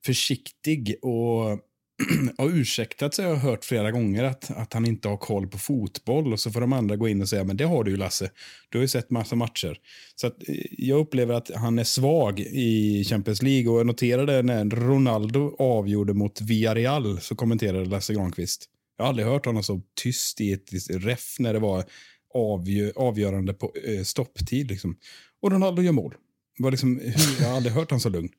[0.05, 1.60] försiktig och
[2.38, 6.34] har ursäktat sig har hört flera gånger att, att han inte har koll på fotboll.
[6.34, 8.32] Och så får de andra gå in och säga, men det har du ju Lasse.
[8.70, 9.78] Du har ju sett massa matcher.
[10.16, 13.72] Så att, eh, jag upplever att han är svag i Champions League.
[13.72, 18.66] Och jag noterade när Ronaldo avgjorde mot Villarreal så kommenterade Lasse Granqvist.
[18.98, 21.84] Jag har aldrig hört honom så tyst i ett ref när det var
[22.34, 24.68] avgö avgörande på eh, stopptid.
[24.68, 24.98] Liksom.
[25.42, 26.16] Och Ronaldo gör mål.
[26.62, 27.00] Var liksom,
[27.41, 28.30] jag har aldrig hört honom så lugn.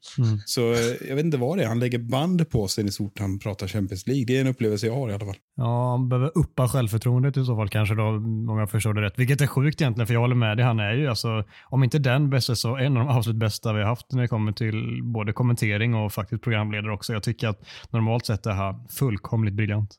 [0.47, 0.79] Så eh,
[1.09, 1.69] jag vet inte vad det är.
[1.69, 4.25] Han lägger band på sig så fort han pratar Champions League.
[4.25, 5.37] Det är en upplevelse jag har i alla fall.
[5.57, 9.19] Ja, han behöver uppa självförtroendet i så fall kanske då, om jag förstår det rätt.
[9.19, 10.67] Vilket är sjukt egentligen, för jag håller med dig.
[10.67, 13.81] Han är ju alltså, om inte den bästa så en av de absolut bästa vi
[13.81, 17.13] har haft när det kommer till både kommentering och faktiskt programledare också.
[17.13, 19.97] Jag tycker att normalt sett är han fullkomligt briljant.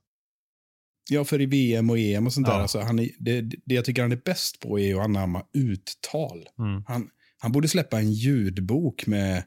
[1.10, 2.54] Ja, för i VM och EM och sånt Ja.
[2.54, 2.62] där.
[2.62, 6.38] Alltså, han är, det, det jag tycker han är bäst på är att anamma uttal.
[6.60, 6.84] Mm.
[6.88, 7.08] Han,
[7.42, 9.44] han borde släppa en ljudbok med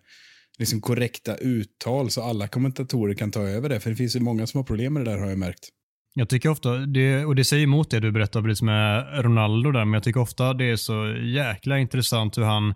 [0.58, 3.80] liksom korrekta uttal så alla kommentatorer kan ta över det.
[3.80, 5.68] För det finns ju många som har problem med det där har jag märkt.
[6.14, 9.84] Jag tycker ofta, det, och det säger emot det du berättade precis med Ronaldo där,
[9.84, 12.74] men jag tycker ofta det är så jäkla intressant hur han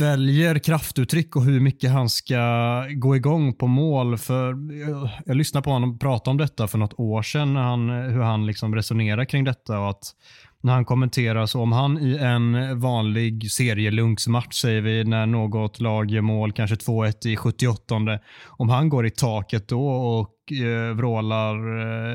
[0.00, 4.18] väljer kraftuttryck och hur mycket han ska gå igång på mål.
[4.18, 7.90] För jag, jag lyssnade på honom prata om detta för något år sedan, när han,
[7.90, 9.78] hur han liksom resonerar kring detta.
[9.78, 10.04] Och att
[10.62, 16.10] när han kommenterar så om han i en vanlig serielunksmatch, säger vi, när något lag
[16.10, 17.94] gör mål, kanske 2-1 i 78
[18.46, 21.54] om han går i taket då och eh, vrålar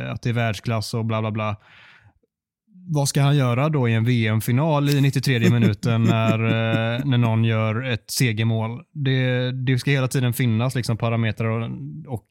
[0.05, 1.57] eh, att det är världsklass och bla bla bla.
[2.87, 7.43] Vad ska han göra då i en VM-final i 93 minuten när, eh, när någon
[7.43, 8.81] gör ett segermål?
[8.93, 11.69] Det, det ska hela tiden finnas liksom parametrar och,
[12.07, 12.27] och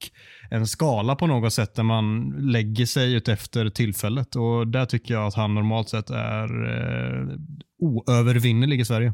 [0.51, 4.37] en skala på något sätt där man lägger sig ut efter tillfället.
[4.37, 7.27] Och Där tycker jag att han normalt sett är eh,
[7.83, 9.13] oövervinnerlig i Sverige.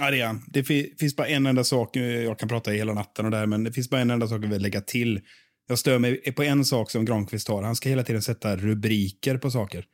[0.00, 0.42] Ja, det är han.
[0.46, 3.46] Det fi- finns bara en enda sak, eh, jag kan prata hela natten och där,
[3.46, 5.20] men det finns bara en enda sak jag vill lägga till.
[5.68, 7.62] Jag stör mig på en sak som Granqvist har.
[7.62, 9.84] Han ska hela tiden sätta rubriker på saker.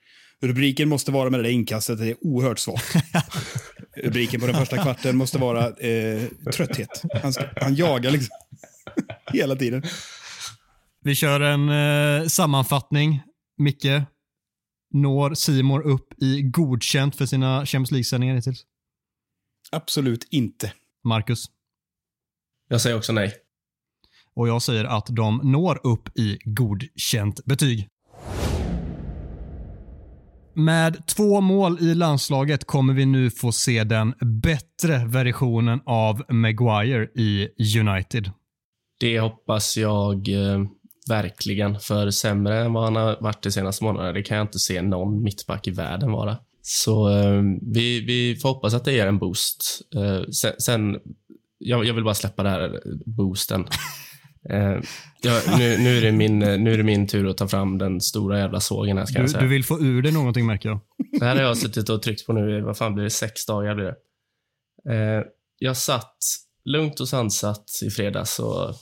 [0.43, 2.95] Rubriken måste vara med det där inkastet, det är oerhört svagt.
[4.05, 6.23] Rubriken på den första kvarten måste vara eh,
[6.53, 7.03] trötthet.
[7.23, 8.31] Han, han jagar liksom
[9.33, 9.83] hela tiden.
[11.07, 13.23] Vi kör en eh, sammanfattning.
[13.59, 14.03] Micke,
[14.95, 18.65] når Simor upp i godkänt för sina Champions League-sändningar hittills?
[19.73, 20.73] Absolut inte.
[21.05, 21.45] Marcus?
[22.69, 23.35] Jag säger också nej.
[24.35, 27.89] Och jag säger att de når upp i godkänt betyg.
[30.55, 37.05] Med två mål i landslaget kommer vi nu få se den bättre versionen av Maguire
[37.05, 37.49] i
[37.81, 38.31] United.
[39.01, 40.61] Det hoppas jag eh,
[41.09, 41.81] verkligen.
[41.81, 44.83] För sämre än vad han har varit de senaste månaderna, det kan jag inte se
[44.83, 46.37] någon mittback i världen vara.
[46.63, 49.81] Så eh, vi, vi får hoppas att det ger en boost.
[49.97, 51.01] Eh, sen, sen
[51.59, 53.65] jag, jag vill bara släppa det här boosten.
[54.51, 54.81] Eh,
[55.23, 58.01] ja, nu, nu, är det min, nu är det min tur att ta fram den
[58.01, 59.43] stora jävla sågen här, ska Du, jag säga.
[59.43, 60.81] du vill få ur dig någonting märker jag.
[61.21, 63.47] Det här har jag suttit och tryckt på nu i, vad fan blir det, sex
[63.47, 63.97] dagar blir det.
[64.95, 65.23] Eh,
[65.59, 66.17] jag satt
[66.65, 68.75] lugnt och sansat i fredags och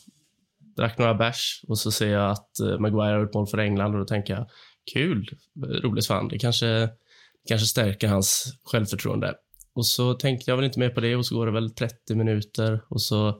[0.76, 3.92] drack några bärs och så ser jag att eh, Maguire har gjort mål för England
[3.92, 4.46] och då tänker jag,
[4.92, 5.30] kul,
[5.82, 6.28] roligt för han.
[6.28, 6.88] Det kanske,
[7.48, 9.34] kanske stärker hans självförtroende.
[9.74, 12.14] Och så tänkte jag väl inte mer på det och så går det väl 30
[12.14, 13.32] minuter och så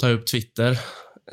[0.00, 0.78] tar jag upp Twitter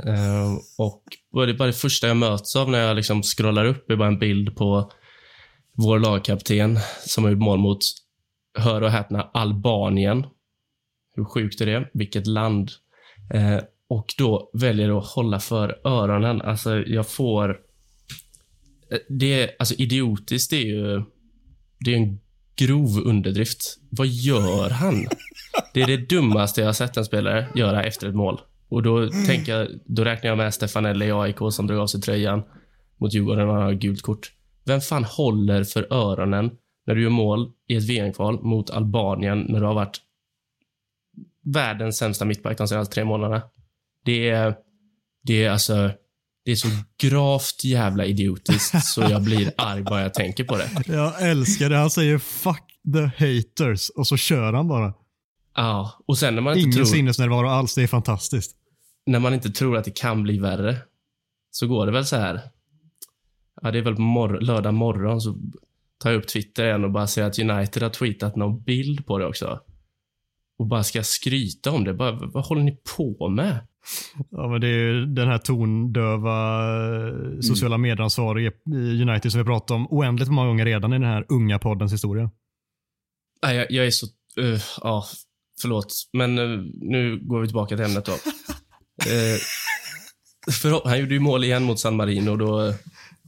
[0.06, 3.92] ehm, och bara det, bara det första jag möts av när jag liksom scrollar upp
[3.92, 4.92] är bara en bild på
[5.74, 7.80] vår lagkapten som har gjort mål mot,
[8.58, 10.26] hör och häpna, Albanien.
[11.16, 11.90] Hur sjukt är det?
[11.94, 12.72] Vilket land?
[13.34, 16.42] Ehm, och då väljer jag att hålla för öronen.
[16.42, 17.50] Alltså, jag får...
[18.92, 21.04] Eh, det är, alltså idiotiskt, det är ju...
[21.80, 22.20] Det är en
[22.56, 23.78] grov underdrift.
[23.90, 25.06] Vad gör han?
[25.74, 28.42] Det är det dummaste jag har sett en spelare göra efter ett mål.
[28.70, 32.02] Och då tänker jag, då räknar jag med Stefanelli i AIK som drog av sig
[32.02, 32.44] tröjan
[32.98, 34.32] mot Djurgården och han har gult kort.
[34.66, 36.52] Vem fan håller för öronen
[36.86, 39.98] när du gör mål i ett VM-kval mot Albanien när du har varit
[41.44, 43.42] världens sämsta mittback de senaste tre månaderna?
[44.08, 44.56] Det är,
[45.24, 45.92] det är alltså,
[46.46, 46.68] det är så
[47.04, 50.70] gravt jävla idiotiskt så jag blir arg bara jag tänker på det.
[50.88, 51.78] Jag älskar det.
[51.78, 54.94] Han säger fuck the haters och så kör han bara.
[55.56, 57.76] Ja, och sen när man inte Ingen tror, sinnesnärvaro alls.
[57.76, 58.56] Det är fantastiskt.
[59.06, 60.78] när man inte tror att det kan bli värre,
[61.52, 62.42] så går det väl så här.
[63.62, 65.38] Ja, det är väl på mor- lördag morgon så
[66.00, 69.18] tar jag upp Twitter igen och bara ser att United har tweetat någon bild på
[69.18, 69.60] det också.
[70.60, 71.94] Och bara ska skryta om det.
[71.94, 73.68] Bara, vad håller ni på med?
[74.32, 76.60] Ja, men det är den här tondöva
[77.08, 81.08] eh, sociala medieansvarige i United som vi pratat om oändligt många gånger redan i den
[81.08, 82.32] här unga poddens historia.
[83.44, 84.08] Nej, jag, jag är så...
[84.40, 85.06] Uh, ja,
[85.62, 85.94] förlåt.
[86.14, 88.14] Men eh, nu går vi tillbaka till ämnet då.
[89.06, 89.40] Eh,
[90.54, 92.74] för, han gjorde ju mål igen mot San Marino och då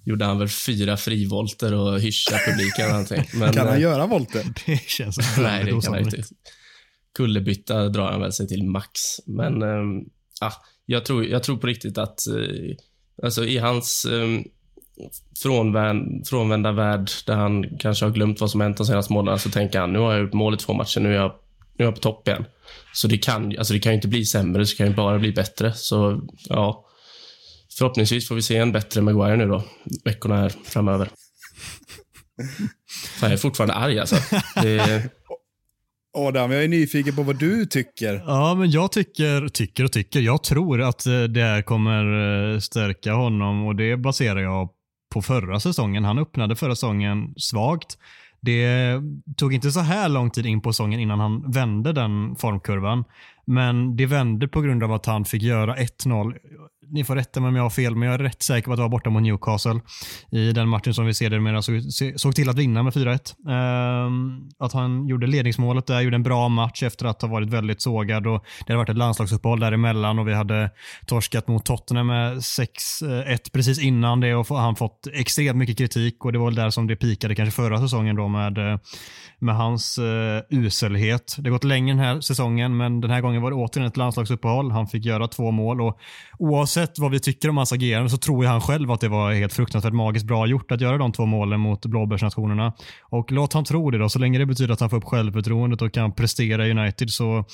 [0.06, 3.28] gjorde han väl fyra frivolter och hyschade publiken.
[3.40, 4.44] Men, Kan han göra volter?
[4.66, 6.18] Det känns Nej, väldigt det kan han osannolikt.
[6.18, 6.30] inte.
[7.18, 8.92] Kullerbytta drar han väl sig till max.
[9.26, 9.62] Men
[10.42, 10.52] ja,
[10.86, 12.76] jag, tror, jag tror på riktigt att eh,
[13.24, 14.44] alltså i hans um,
[15.44, 19.50] frånvänd, frånvända värld där han kanske har glömt vad som hänt de senaste månaderna så
[19.50, 21.32] tänker han nu har jag gjort mål i två matcher, nu är jag,
[21.78, 22.46] nu är jag på topp igen.
[22.94, 25.32] Så det kan, alltså det kan ju inte bli sämre, det kan ju bara bli
[25.32, 25.74] bättre.
[25.74, 26.86] Så ja,
[27.78, 29.64] förhoppningsvis får vi se en bättre Maguire nu då,
[30.04, 31.10] veckorna här framöver.
[33.20, 34.16] Fan, jag är fortfarande arg alltså.
[34.56, 35.10] Det,
[36.28, 38.24] Adam, jag är nyfiken på vad du tycker.
[38.28, 40.20] Ja, men jag tycker, tycker och tycker.
[40.20, 42.04] Jag tror att eh, det här kommer
[42.54, 44.70] eh, stärka honom och det baserar jag
[45.14, 46.04] på förra säsongen.
[46.04, 47.98] Han öppnade förra säsongen svagt.
[48.42, 48.94] Det
[49.38, 53.04] tog inte så här lång tid in på säsongen innan han vände den formkurvan.
[53.46, 56.34] Men det vände på grund av att han fick göra 1-0.
[56.92, 58.78] Ni får rätta mig om jag har fel, men jag är rätt säker på att
[58.78, 59.82] det var borta mot Newcastle
[60.32, 61.82] i den matchen som vi ser det med såg,
[62.16, 63.36] såg till att vinna med 4-1.
[63.50, 67.82] Ehm, att han gjorde ledningsmålet där, gjorde en bra match efter att ha varit väldigt
[67.82, 70.72] sågad och det hade varit ett landslagsuppehåll däremellan och vi hade
[71.06, 76.32] torskat mot Tottenham med 6-1 precis innan det och han fått extremt mycket kritik och
[76.32, 78.80] det var väl där som det pikade kanske förra säsongen då med, eh,
[79.40, 81.36] med hans uh, uselhet.
[81.38, 83.98] Det har gått längre den här säsongen men den här gången var det återigen ett
[83.98, 84.72] landslagsuppehåll.
[84.72, 86.00] Han fick göra två mål och
[86.40, 89.34] oavsett vad vi tycker om hans agerande så tror ju han själv att det var
[89.34, 92.74] helt fruktansvärt magiskt bra gjort att göra de två målen mot blåbärsnationerna.
[93.02, 95.82] Och låt han tro det då, så länge det betyder att han får upp självförtroendet
[95.82, 97.46] och kan prestera i United så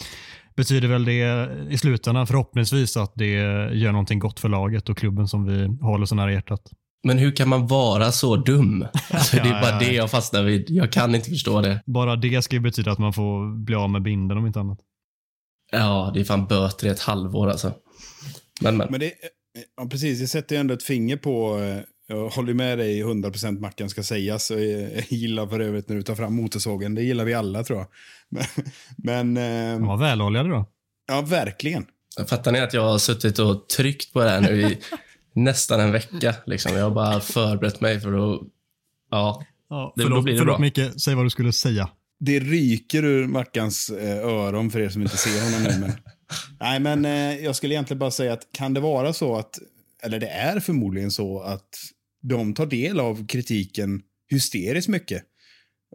[0.55, 3.31] betyder väl det i slutändan förhoppningsvis att det
[3.73, 6.61] gör någonting gott för laget och klubben som vi håller så nära hjärtat.
[7.03, 8.85] Men hur kan man vara så dum?
[9.11, 9.93] Alltså, det är Ja, bara ja, det ja.
[9.93, 10.69] jag fastnar vid.
[10.69, 11.81] Jag kan inte förstå det.
[11.85, 14.79] Bara det ska ju betyda att man får bli av med binden om inte annat.
[15.71, 17.71] Ja, det är fan böter i ett halvår alltså.
[18.61, 18.87] Men, men.
[18.91, 19.13] Men det,
[19.77, 21.57] ja, precis, det sätter ju ändå ett finger på...
[21.59, 24.51] eh, Jag håller med dig 100% Mackan ska sägas.
[24.51, 26.95] Och Jag gillar för övrigt när du tar fram motorsågen.
[26.95, 27.87] Det gillar vi alla tror jag.
[28.29, 28.45] Men,
[29.33, 30.65] men eh, var väloljade då.
[31.07, 31.85] ja, verkligen.
[32.27, 34.77] Fattar ni att jag har suttit och tryckt på det här nu i
[35.33, 36.35] nästan en vecka?
[36.45, 36.75] Liksom.
[36.75, 38.41] Jag har bara förberett mig för att...
[39.11, 40.61] Ja, Ja, Det- då förlåt, blir det förlåt bra.
[40.85, 41.89] Micke, säg vad du skulle säga.
[42.19, 45.79] Det ryker ur Mackans eh, öron för er som inte ser honom nu.
[45.87, 45.91] Men,
[46.59, 49.59] nej, men eh, jag skulle egentligen bara säga att kan det vara så att,
[50.03, 51.69] eller det är förmodligen så att
[52.21, 55.23] de tar del av kritiken hysteriskt mycket.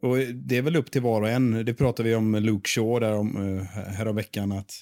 [0.03, 1.64] Och det är väl upp till var och en.
[1.64, 4.59] Det pratade vi om Luke Shaw där om, eh.
[4.59, 4.73] Att,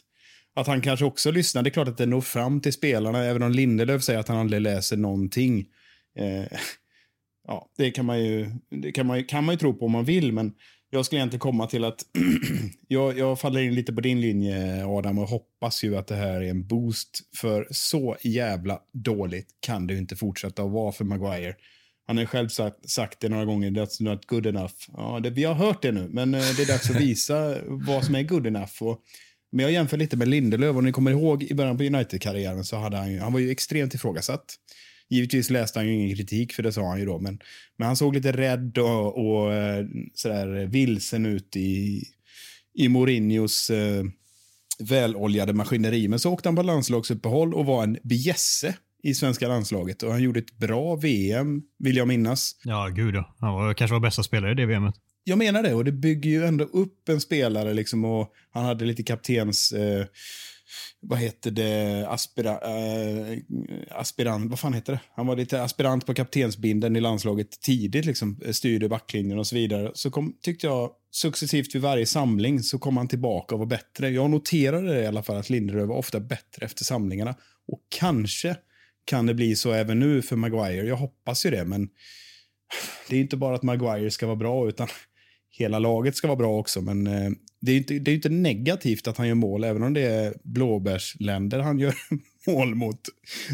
[0.54, 1.62] att han kanske också lyssnar.
[1.62, 3.24] Det är klart att det når fram till spelarna.
[3.24, 5.66] Även om Lindelöf säger att han aldrig läser någonting.
[6.18, 6.58] Eh,
[7.48, 10.04] ja, Det kan man ju, det kan man, kan man ju tro på om man
[10.04, 10.52] vill, men
[10.90, 12.02] jag skulle egentligen komma till att
[12.88, 16.40] jag, jag faller in lite på din linje, Adam, och hoppas ju att det här
[16.40, 17.20] är en boost.
[17.36, 21.54] För så jävla dåligt kan det inte fortsätta att vara för Maguire.
[22.06, 24.74] Han har ju själv sagt, sagt det några gånger, that's not good enough.
[24.96, 28.04] Ja, det, vi har hört det nu, men eh, det är dags att visa vad
[28.04, 28.82] som är good enough.
[28.82, 28.98] Och,
[29.52, 32.76] men jag jämför lite med Lindelöf, och ni kommer ihåg i början på United-karriären så
[32.76, 34.54] hade han han var ju extremt ifrågasatt.
[35.10, 37.38] Givetvis läste han ju ingen kritik, för det sa han ju då, men,
[37.76, 42.02] men han såg lite rädd och, och eh, sådär vilsen ut i,
[42.74, 44.04] i Mourinhos eh,
[44.78, 46.08] väloljade maskineri.
[46.08, 50.02] Men så åkte han på landslagsuppehåll och var en bjässe i svenska landslaget.
[50.02, 52.56] Och han gjorde ett bra VM, vill jag minnas.
[52.64, 53.36] Ja, gud ja.
[53.38, 54.94] Han var, kanske var bästa spelare i det VMet.
[55.24, 57.74] Jag menar det, och det bygger ju ändå upp en spelare.
[57.74, 59.72] Liksom, och han hade lite kaptens...
[59.72, 60.06] Eh,
[61.00, 62.06] vad heter det?
[62.08, 63.38] Aspira, äh,
[63.90, 65.00] aspirant, vad fan heter det?
[65.14, 69.54] Han var lite aspirant på kaptensbinden i landslaget tidigt, liksom, eh, styrde backlinjen och så
[69.54, 69.90] vidare.
[69.94, 74.10] Så kom, tyckte jag successivt vid varje samling så kom han tillbaka och var bättre.
[74.10, 77.34] Jag noterade det i alla fall att Lindelöf var ofta bättre efter samlingarna.
[77.68, 78.56] Och kanske
[79.04, 80.86] kan det bli så även nu för Maguire.
[80.86, 81.88] Jag hoppas ju det, men
[83.08, 84.88] det är inte bara att Maguire ska vara bra, utan
[85.58, 86.80] hela laget ska vara bra också.
[86.80, 89.82] Men eh, det är ju inte, det är inte negativt att han gör mål, även
[89.82, 91.94] om det är blåbärsländer han gör
[92.46, 93.00] mål mot.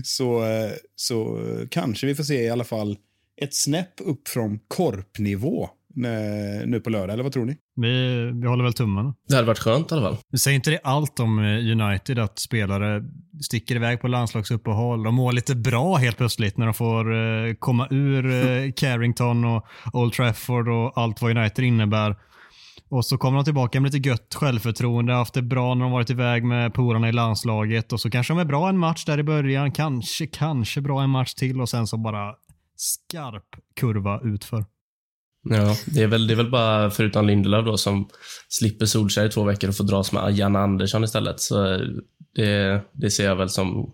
[0.05, 2.97] Så, eh, så eh, kanske vi får se i alla fall
[3.43, 7.57] ett snäpp upp från korpnivå nu på lördag, eller vad tror ni?
[7.77, 9.15] Vi, vi håller väl tummarna.
[9.29, 10.39] Det hade varit skönt i alla fall.
[10.39, 13.03] Säger inte det allt om eh, United att spelare
[13.45, 17.89] sticker iväg på landslagsuppehåll och mår lite bra helt plötsligt när de får eh, komma
[17.91, 22.17] ur eh, Carrington och Old Trafford och allt vad United innebär.
[22.89, 26.11] Och så kommer de tillbaka med lite gött självförtroende, haft det bra när de varit
[26.11, 29.23] iväg med polarna i landslaget och så kanske de är bra en match där i
[29.23, 32.35] början, kanske, kanske bra en match till och sen så bara
[32.77, 33.45] skarp
[33.81, 34.65] kurva utför.
[35.45, 38.09] Ja, det är, väl, det är väl bara förutom Lindelöf då som
[38.49, 41.41] slipper Solskjaer i två veckor och får dras med Jan Andersson istället.
[41.41, 41.79] Så
[42.35, 43.93] det, det ser jag väl som...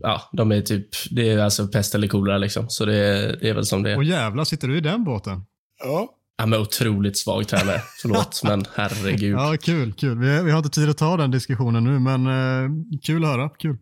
[0.00, 0.88] Ja, de är typ...
[1.10, 2.68] Det är alltså pest eller kolera liksom.
[2.68, 4.06] Så det, det är väl som det Och är.
[4.06, 5.42] jävlar, sitter du i den båten?
[5.84, 6.08] Ja.
[6.38, 7.82] Ja, men otroligt svag tränare.
[8.02, 9.34] Förlåt, men herregud.
[9.34, 10.18] Ja, kul, kul.
[10.18, 12.70] Vi, vi har inte tid att ta den diskussionen nu, men eh,
[13.02, 13.48] kul att höra.
[13.48, 13.76] Kul.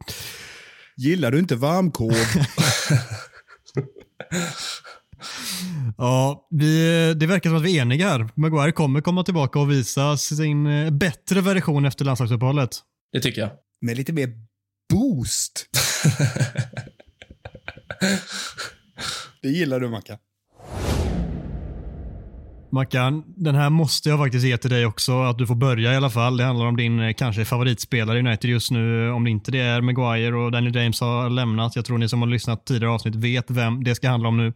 [0.96, 2.14] Gillar du inte varmkorv?
[5.98, 8.28] Ja, vi, det verkar som att vi är eniga här.
[8.34, 12.70] Maguire kommer komma tillbaka och visa sin eh, bättre version efter landslagsuppehållet.
[13.12, 13.50] Det tycker jag.
[13.80, 14.28] Med lite mer
[14.92, 15.66] boost.
[19.42, 20.18] det gillar du, Mackan.
[22.72, 25.96] Mackan, den här måste jag faktiskt ge till dig också, att du får börja i
[25.96, 26.36] alla fall.
[26.36, 29.10] Det handlar om din eh, kanske favoritspelare i United just nu.
[29.10, 31.76] Om det inte det är Maguire och Danny James har lämnat.
[31.76, 34.52] Jag tror ni som har lyssnat tidigare avsnitt vet vem det ska handla om nu.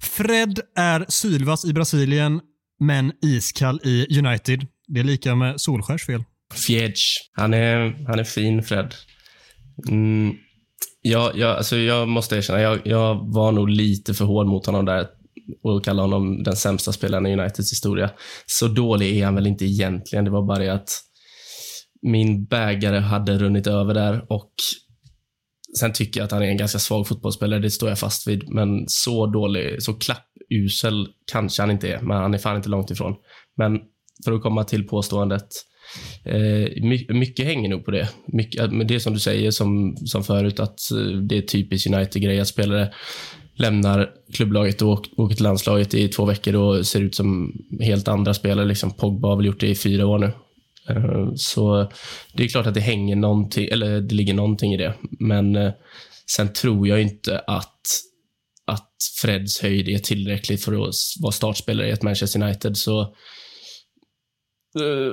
[0.00, 2.40] Fred är sylvass i Brasilien,
[2.80, 4.66] men iskall i United.
[4.88, 6.24] Det är lika med Solskärs fel.
[6.66, 7.18] Fjedge.
[7.32, 8.94] Han är, han är fin, Fred.
[9.88, 10.34] Mm.
[11.02, 14.84] Jag, jag, alltså jag måste erkänna, jag, jag var nog lite för hård mot honom
[14.84, 15.06] där
[15.62, 18.10] och kalla honom den sämsta spelaren i Uniteds historia.
[18.46, 20.24] Så dålig är han väl inte egentligen.
[20.24, 20.90] Det var bara det att
[22.02, 24.52] min bägare hade runnit över där och
[25.78, 27.60] sen tycker jag att han är en ganska svag fotbollsspelare.
[27.60, 28.48] Det står jag fast vid.
[28.48, 32.90] Men så dålig, så klappusel kanske han inte är, men han är fan inte långt
[32.90, 33.14] ifrån.
[33.56, 33.78] Men
[34.24, 35.48] för att komma till påståendet
[36.24, 38.08] Eh, my, mycket hänger nog på det.
[38.26, 41.94] Mycket, eh, det är som du säger, som, som förut, att eh, det är typiskt
[41.94, 42.92] United-grej att spelare
[43.54, 48.34] lämnar klubblaget och åker, till landslaget i två veckor och ser ut som helt andra
[48.34, 48.66] spelare.
[48.66, 50.32] Liksom Pogba har väl gjort det i fyra år nu.
[50.88, 51.90] Eh, så
[52.34, 54.94] det är klart att det hänger någonting, eller det ligger någonting i det.
[55.20, 55.72] Men eh,
[56.26, 57.78] sen tror jag inte att
[58.64, 62.76] att Freds höjd är tillräcklig för att vara startspelare i ett Manchester United.
[62.76, 63.00] Så
[64.80, 65.12] eh,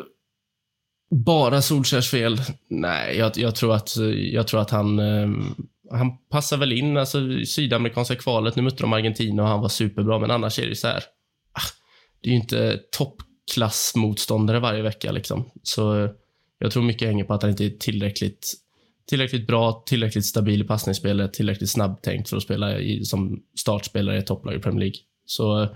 [1.26, 2.42] bara Solskjärs fel?
[2.70, 3.98] Nej, jag, jag, tror att,
[4.32, 5.30] jag tror att han, eh,
[5.92, 6.98] han passar väl in.
[6.98, 10.70] Alltså, i sydamerikanska kvalet, nu mötte de Argentina och han var superbra, men annars är
[10.70, 11.04] det så här.
[11.54, 11.70] Ah,
[12.22, 15.12] det är ju inte toppklassmotståndare varje vecka.
[15.12, 15.52] Liksom.
[15.64, 16.12] Så eh,
[16.60, 18.54] jag tror mycket hänger på att han inte är tillräckligt,
[19.08, 24.20] tillräckligt bra, tillräckligt stabil i passningsspelet, tillräckligt snabbtänkt för att spela i, som startspelare i
[24.20, 25.00] ett topplag i Premier League.
[25.26, 25.70] Så eh,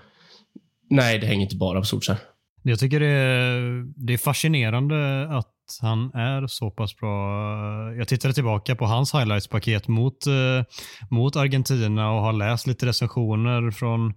[0.89, 2.19] nej, det hänger inte bara på Solskjaer.
[2.63, 7.93] Jag tycker det är, det är fascinerande att han är så pass bra.
[7.93, 10.65] Jag tittade tillbaka på hans highlights-paket mot, eh,
[11.09, 14.13] mot Argentina och har läst lite recensioner från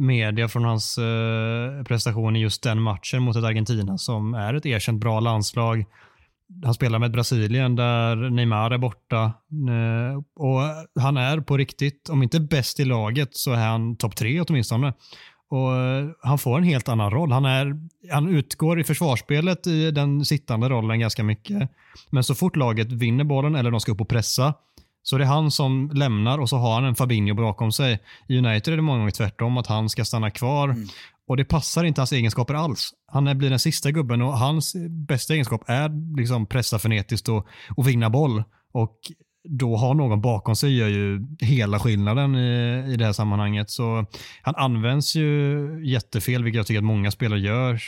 [0.00, 4.66] media från hans eh, prestation i just den matchen mot ett Argentina som är ett
[4.66, 5.84] erkänt bra landslag.
[6.64, 9.22] han spelar med Brasilien där Neymar är borta.
[9.68, 10.60] Eh, och
[11.02, 14.92] Han är på riktigt, om inte bäst i laget, så är han topp tre åtminstone.
[15.50, 17.32] Och eh, Han får en helt annan roll.
[17.32, 17.80] Han, är,
[18.12, 21.70] han utgår i försvarsspelet i den sittande rollen ganska mycket.
[22.10, 24.54] Men så fort laget vinner bollen eller de ska upp och pressa
[25.02, 27.98] så det är han som lämnar och så har han en Fabinho bakom sig.
[28.28, 30.68] I United är det många gånger tvärtom, att han ska stanna kvar.
[30.68, 30.88] Mm.
[31.26, 32.90] Och det passar inte hans egenskaper alls.
[33.06, 37.46] Han blir den sista gubben och hans bästa egenskap är liksom pressa frenetiskt och,
[37.76, 38.44] och vinna boll.
[38.72, 38.98] Och
[39.48, 43.70] då har någon bakom sig gör ju hela skillnaden i, i det här sammanhanget.
[43.70, 44.06] Så
[44.42, 47.80] han används ju jättefel, vilket jag tycker att många spelare gör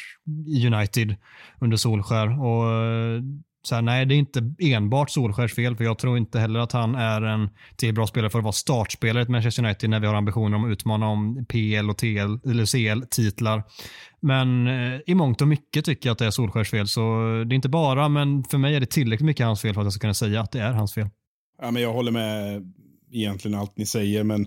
[0.46, 1.16] i United
[1.61, 2.42] under Solskär.
[2.42, 3.22] Och eh,
[3.64, 6.72] så här, nej, det är inte enbart Solskärs fel, för jag tror inte heller att
[6.72, 10.07] han är en till bra spelare för att vara startspelare i Manchester United när vi
[10.07, 13.62] har ambitioner om att utmana om PL och TL, eller CL-titlar.
[14.20, 17.00] Men eh, i mångt och mycket tycker jag att det är Solskärs fel, så
[17.46, 19.86] det är inte bara, men för mig är det tillräckligt mycket hans fel för att
[19.86, 21.09] jag ska kunna säga att det är hans fel.
[21.62, 22.72] Ja, men jag håller med
[23.12, 24.46] egentligen allt ni säger, men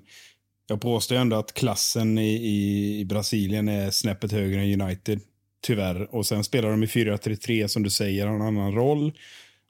[0.67, 5.19] jag påstår ändå att klassen i, i, i Brasilien är snäppet högre än United.
[5.63, 6.15] Tyvärr.
[6.15, 9.13] Och sen spelar de i 4-3-3 som du säger, har en annan roll.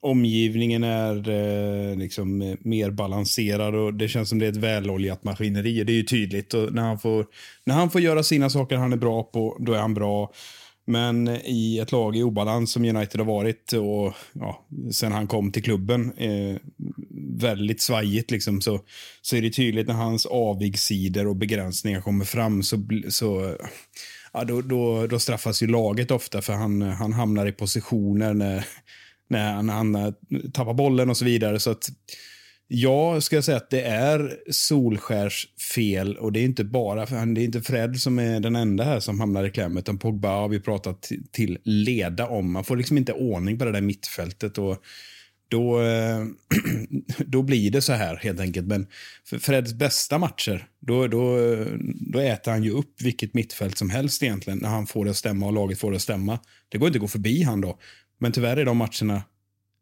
[0.02, 5.84] Omgivningen är eh, liksom mer balanserad och det känns som det är ett väloljat maskineri.
[5.84, 6.54] Det är ju tydligt.
[6.54, 7.26] Och när, han får,
[7.66, 10.32] när han får göra sina saker han är bra på, då är han bra.
[10.88, 15.52] Men i ett lag i obalans som United har varit och ja, sen han kom
[15.52, 16.56] till klubben, eh,
[17.40, 18.80] väldigt svajigt liksom, så,
[19.22, 23.58] så är det tydligt när hans avigsidor och begränsningar kommer fram så, så
[24.34, 28.66] ja, då, då, då straffas ju laget ofta för han, han hamnar i positioner när,
[29.30, 30.14] när han, han
[30.54, 31.60] tappar bollen och så vidare.
[31.60, 31.90] Så att
[32.68, 37.16] Ja, ska jag säga att det är Solskärs fel och det är inte bara för
[37.16, 39.98] han, det är inte Fred som är den enda här som hamnar i kläm utan
[39.98, 42.52] Pogba har vi pratat till leda om.
[42.52, 44.78] Man får liksom inte ordning på det där mittfältet och
[45.48, 46.26] då, eh,
[47.26, 48.68] då blir det så här helt enkelt.
[48.68, 48.88] Men
[49.26, 51.38] för Freds bästa matcher, då, då,
[52.12, 55.18] då äter han ju upp vilket mittfält som helst egentligen när han får det att
[55.18, 56.40] stämma och laget får det att stämma.
[56.70, 57.80] Det går inte att gå förbi han då.
[58.20, 59.24] Men tyvärr är de matcherna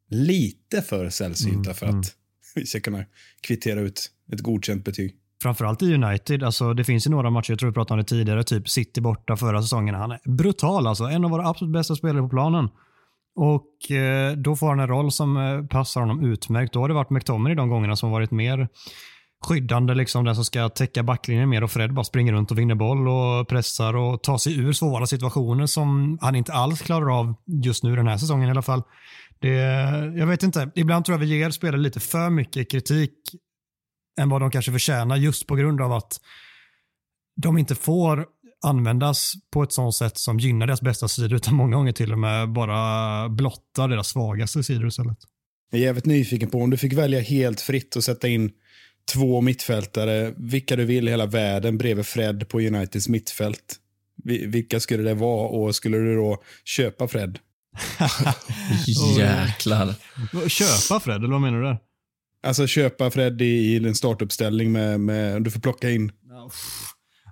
[0.09, 2.03] lite för sällsynta mm, för att mm.
[2.55, 3.05] vi ska kunna
[3.41, 5.15] kvittera ut ett godkänt betyg.
[5.41, 6.43] Framförallt i United.
[6.43, 9.01] Alltså, det finns ju några matcher, jag tror vi pratade om det tidigare, typ City
[9.01, 9.95] borta förra säsongen.
[9.95, 11.03] Han är brutal alltså.
[11.03, 12.69] En av våra absolut bästa spelare på planen.
[13.35, 16.73] Och eh, då får han en roll som eh, passar honom utmärkt.
[16.73, 18.67] Då har det varit McTominay de gångerna som varit mer
[19.43, 22.75] skyddande, liksom den som ska täcka backlinjen mer och Fred bara springer runt och vinner
[22.75, 27.35] boll och pressar och tar sig ur svåra situationer som han inte alls klarar av
[27.63, 28.83] just nu den här säsongen i alla fall.
[29.39, 29.49] Det,
[30.17, 33.13] jag vet inte, ibland tror jag vi ger spelare lite för mycket kritik
[34.19, 36.19] än vad de kanske förtjänar just på grund av att
[37.41, 38.25] de inte får
[38.63, 42.19] användas på ett sånt sätt som gynnar deras bästa sidor utan många gånger till och
[42.19, 45.17] med bara blottar deras svagaste sidor istället.
[45.71, 48.51] Jag är jävligt nyfiken på om du fick välja helt fritt och sätta in
[49.13, 53.75] två mittfältare, vilka du vill i hela världen bredvid Fred på Uniteds mittfält.
[54.23, 57.39] Vilka skulle det vara och skulle du då köpa Fred?
[59.17, 59.95] Jäklar.
[60.49, 61.77] Köpa Fred, eller vad menar du där?
[62.43, 66.11] Alltså köpa Fred i, i en startuppställning med, med, du får plocka in.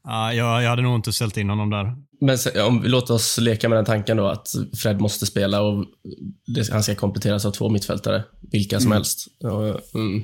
[0.08, 1.95] Uh, jag, jag hade nog inte ställt in honom där.
[2.22, 2.38] Men
[2.68, 4.47] om vi låter oss leka med den tanken då att
[4.78, 5.86] Fred måste spela och
[6.45, 8.24] det, han ska kompletteras av två mittfältare.
[8.52, 8.95] Vilka som mm.
[8.95, 9.28] helst.
[9.95, 10.24] Mm.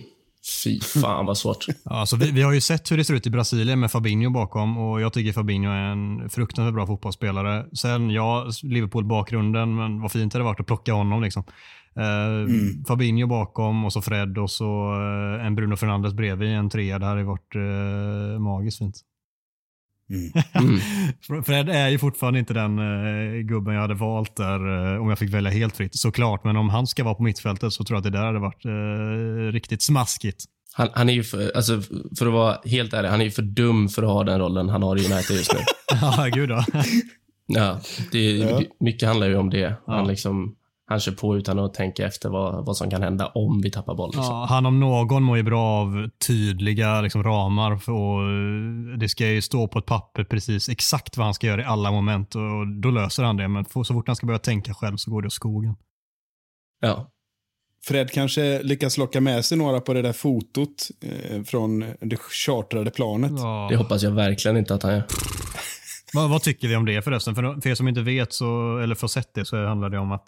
[0.63, 1.65] Fy fan vad svårt.
[1.85, 4.77] alltså, vi, vi, har ju sett hur det ser ut i Brasilien med Fabinho bakom
[4.77, 7.65] och jag tycker Fabinho är en fruktansvärt bra fotbollsspelare.
[7.73, 11.23] Sen, ja, Liverpool-bakgrunden, men vad fint det hade varit att plocka honom.
[11.23, 11.43] Liksom.
[11.97, 12.85] Uh, mm.
[12.87, 16.99] Fabinho bakom och så Fred och så uh, en Bruno Fernandes bredvid en trea.
[16.99, 19.01] Det hade varit uh, magiskt fint.
[20.09, 20.31] Mm.
[20.53, 21.43] Mm.
[21.43, 25.19] Fred är ju fortfarande inte den uh, gubben jag hade valt där uh, om jag
[25.19, 26.43] fick välja helt fritt såklart.
[26.43, 28.65] Men om han ska vara på mittfältet så tror jag att det där hade varit
[28.65, 30.43] uh, riktigt smaskigt.
[30.73, 31.81] Han, han, är ju för, alltså,
[32.17, 34.69] för att vara helt ärlig, han är ju för dum för att ha den rollen
[34.69, 35.59] han har i United just nu.
[36.01, 36.65] ja, gud ja.
[37.47, 37.79] ja,
[38.11, 38.61] det, ja.
[38.79, 39.75] mycket handlar ju om det.
[39.87, 40.05] Han ja.
[40.05, 40.55] liksom
[40.89, 43.95] han kör på utan att tänka efter vad, vad som kan hända om vi tappar
[43.95, 44.09] boll.
[44.09, 44.23] Liksom.
[44.23, 47.77] Ja, han om någon mår ju bra av tydliga liksom, ramar.
[47.77, 51.61] För, och det ska ju stå på ett papper precis exakt vad han ska göra
[51.61, 53.47] i alla moment och då löser han det.
[53.47, 55.75] Men så fort han ska börja tänka själv så går det åt skogen.
[56.81, 57.11] Ja.
[57.85, 62.91] Fred kanske lyckas locka med sig några på det där fotot eh, från det chartrade
[62.91, 63.31] planet.
[63.35, 63.67] Ja.
[63.69, 65.03] Det hoppas jag verkligen inte att han gör.
[66.13, 67.35] vad, vad, tycker vi om det förresten?
[67.35, 70.11] För, för er som inte vet, så, eller får sett det, så handlar det om
[70.11, 70.27] att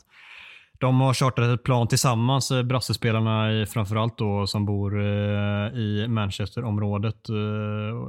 [0.79, 6.05] de har chartrat ett plan tillsammans, eh, brassespelarna i, framförallt då som bor eh, i
[6.09, 7.29] Manchesterområdet.
[7.29, 7.35] Eh,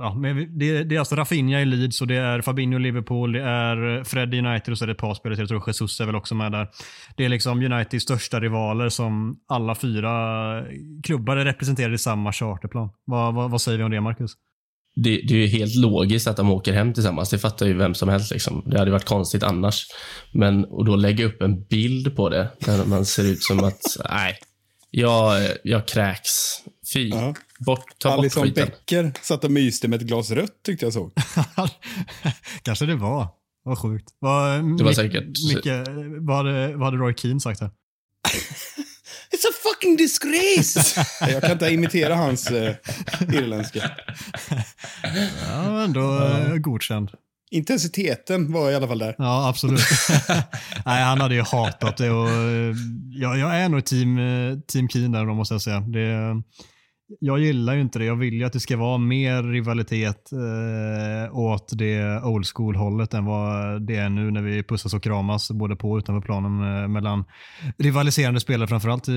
[0.00, 3.32] ja, men det, det är alltså Rafinha i Leeds och det är Fabinho i Liverpool,
[3.32, 5.42] det är Fred i United och så är det ett par spelare till.
[5.42, 6.68] Jag tror Jesus är väl också med där.
[7.16, 10.64] Det är liksom Uniteds största rivaler som alla fyra
[11.02, 12.90] klubbar är representerade i samma charterplan.
[13.04, 14.36] Vad, vad, vad säger vi om det, Marcus?
[15.02, 17.30] Det, det är ju helt logiskt att de åker hem tillsammans.
[17.30, 18.30] Det fattar ju vem som helst.
[18.30, 18.62] Liksom.
[18.66, 19.86] Det hade varit konstigt annars.
[20.32, 23.80] Men och då lägga upp en bild på det där man ser ut som att,
[24.10, 24.38] nej,
[24.90, 26.30] jag, jag kräks.
[26.94, 27.34] Fy, Ja.
[27.66, 28.66] bort, ta bort Alison skiten.
[28.66, 31.12] Becker satt och myste med ett glas rött tyckte jag såg.
[32.62, 33.28] Kanske det var.
[33.62, 34.08] Vad sjukt.
[34.18, 35.24] Vad, Det var säkert.
[35.54, 35.88] Micke,
[36.20, 37.70] vad, hade, vad hade Roy Keane sagt här?
[39.34, 41.04] It's a fucking disgrace!
[41.32, 42.70] jag kan inte imitera hans uh,
[43.32, 43.90] irländska.
[45.48, 46.56] Ja, ändå uh.
[46.56, 47.10] godkänd.
[47.50, 49.14] Intensiteten var i alla fall där.
[49.18, 49.80] Ja, absolut.
[50.84, 52.74] Nej, han hade ju hatat det och eh,
[53.10, 55.80] jag, jag är nog team, eh, team Keane där då måste jag säga.
[55.80, 56.42] Det,
[57.18, 58.04] jag gillar ju inte det.
[58.04, 63.24] Jag vill ju att det ska vara mer rivalitet eh, åt det old school-hållet än
[63.24, 66.88] vad det är nu när vi pussas och kramas både på och utanför planen eh,
[66.88, 67.24] mellan
[67.78, 69.12] rivaliserande spelare, framförallt i,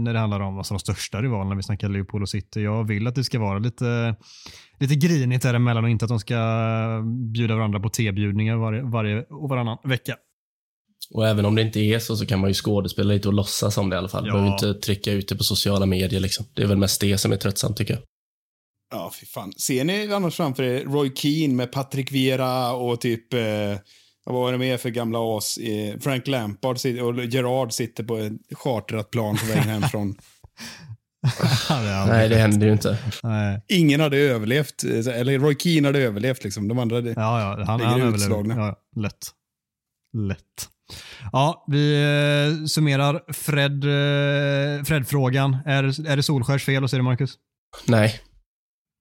[0.00, 1.54] när det handlar om alltså, de största rivalerna.
[1.54, 2.60] Vi snackar Liverpool och City.
[2.60, 4.16] Jag vill att det ska vara lite,
[4.78, 6.36] lite grinigt däremellan och inte att de ska
[7.34, 10.14] bjuda varandra på tebjudningar varje, varje och varannan vecka.
[11.14, 13.78] Och även om det inte är så, så kan man ju skådespela lite och låtsas
[13.78, 14.26] om det i alla fall.
[14.26, 14.32] Ja.
[14.32, 16.20] Behöver inte trycka ut det på sociala medier.
[16.20, 16.46] Liksom.
[16.54, 18.02] Det är väl mest det som är tröttsamt, tycker jag.
[18.92, 19.52] Ja, fy fan.
[19.52, 23.34] Ser ni annars framför er Roy Keane med Patrick Vieira och typ...
[23.34, 23.40] Eh,
[24.24, 25.56] vad var det mer för gamla as?
[25.58, 30.14] Eh, Frank Lampard och Gerard sitter på ett chartrat plan på vägen hem från...
[32.08, 32.98] Nej, det händer ju inte.
[33.22, 33.62] Nej.
[33.68, 34.84] Ingen hade överlevt.
[34.84, 36.68] eh, Eller Roy Keane hade överlevt liksom.
[36.68, 37.00] De andra...
[37.00, 37.10] Det...
[37.10, 38.56] Ja, ja, han, Ligger han utslagna.
[38.56, 39.30] Ja, lätt.
[40.28, 40.68] Lätt.
[41.32, 45.56] Ja, vi eh, summerar Fred, eh, Fred-frågan.
[45.66, 46.84] Är, är det Solskärs fel?
[46.84, 47.34] Och det Marcus?
[47.86, 48.20] Nej.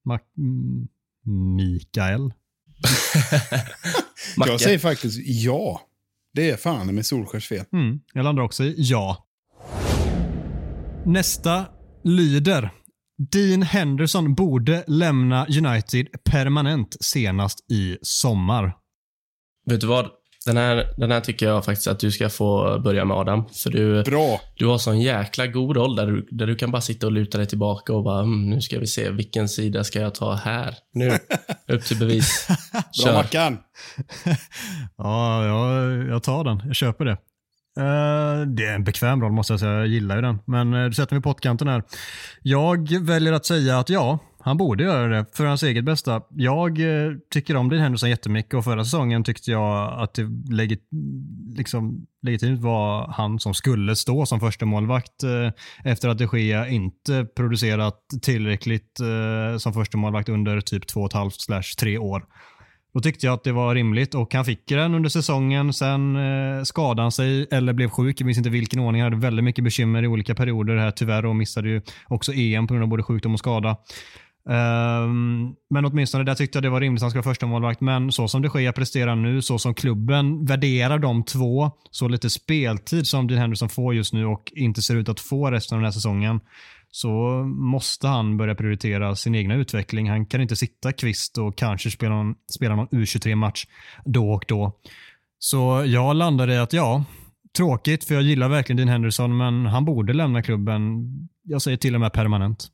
[0.09, 0.87] Ma- mm,
[1.55, 2.33] Mikael?
[4.37, 5.81] Jag säger faktiskt ja.
[6.33, 7.65] Det är fan med Solskärs fel.
[7.73, 9.27] Mm, jag landar också i ja.
[11.05, 11.65] Nästa
[12.03, 12.71] lyder.
[13.31, 18.73] Dean Henderson borde lämna United permanent senast i sommar.
[19.65, 20.09] Vet du vad?
[20.45, 23.45] Den här, den här tycker jag faktiskt att du ska få börja med, Adam.
[23.63, 24.41] För du, Bra.
[24.55, 27.37] du har sån jäkla god roll där du, där du kan bara sitta och luta
[27.37, 30.75] dig tillbaka och bara, mm, nu ska vi se, vilken sida ska jag ta här?
[30.93, 31.11] Nu,
[31.67, 32.47] upp till bevis.
[33.03, 33.13] Bra.
[33.13, 33.57] Mackan.
[34.97, 36.61] Ja, jag, jag tar den.
[36.65, 37.17] Jag köper det.
[37.79, 39.71] Eh, det är en bekväm roll måste jag säga.
[39.71, 40.39] Jag gillar ju den.
[40.47, 41.83] Men uh, du sätter mig på pottkanten här.
[42.41, 46.21] Jag väljer att säga att ja, han borde göra det för hans eget bästa.
[46.29, 50.87] Jag eh, tycker om Dean Henderson jättemycket och förra säsongen tyckte jag att det legit,
[51.55, 55.51] liksom, legitimt var han som skulle stå som första målvakt eh,
[55.83, 61.07] efter att de Gea inte producerat tillräckligt eh, som första målvakt under typ två och
[61.07, 62.25] ett halvt slash tre år.
[62.93, 65.73] Då tyckte jag att det var rimligt och han fick den under säsongen.
[65.73, 68.21] Sen eh, skadade han sig eller blev sjuk.
[68.21, 69.01] Jag minns inte vilken ordning.
[69.01, 72.67] Han hade väldigt mycket bekymmer i olika perioder här tyvärr och missade ju också EM
[72.67, 73.77] på grund av både sjukdom och skada.
[74.49, 77.81] Ehm, men åtminstone där tyckte jag det var rimligt att han ska vara första målvakt.
[77.81, 82.29] Men så som det sker presterar nu, så som klubben värderar de två, så lite
[82.29, 85.79] speltid som Dean Henderson får just nu och inte ser ut att få resten av
[85.79, 86.39] den här säsongen,
[86.91, 87.09] så
[87.47, 90.09] måste han börja prioritera sin egna utveckling.
[90.09, 93.65] Han kan inte sitta kvist och kanske spela någon, spela någon U23-match
[94.05, 94.79] då och då.
[95.39, 97.03] Så jag landade i att ja,
[97.57, 100.81] tråkigt för jag gillar verkligen Dean Henderson, men han borde lämna klubben.
[101.43, 102.69] Jag säger till och med permanent.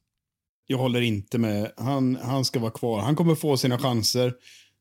[0.68, 1.72] Jag håller inte med.
[1.78, 3.00] Han, han ska vara kvar.
[3.00, 4.34] Han kommer få sina chanser.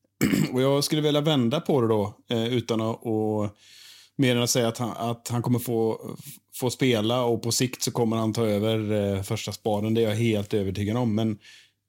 [0.53, 3.49] och jag skulle vilja vända på det då, eh, utan att och,
[4.17, 5.99] mer än att säga att han, att han kommer få,
[6.55, 9.93] få spela och på sikt så kommer han ta över eh, första spaden.
[9.93, 11.15] Det är jag helt övertygad om.
[11.15, 11.37] Men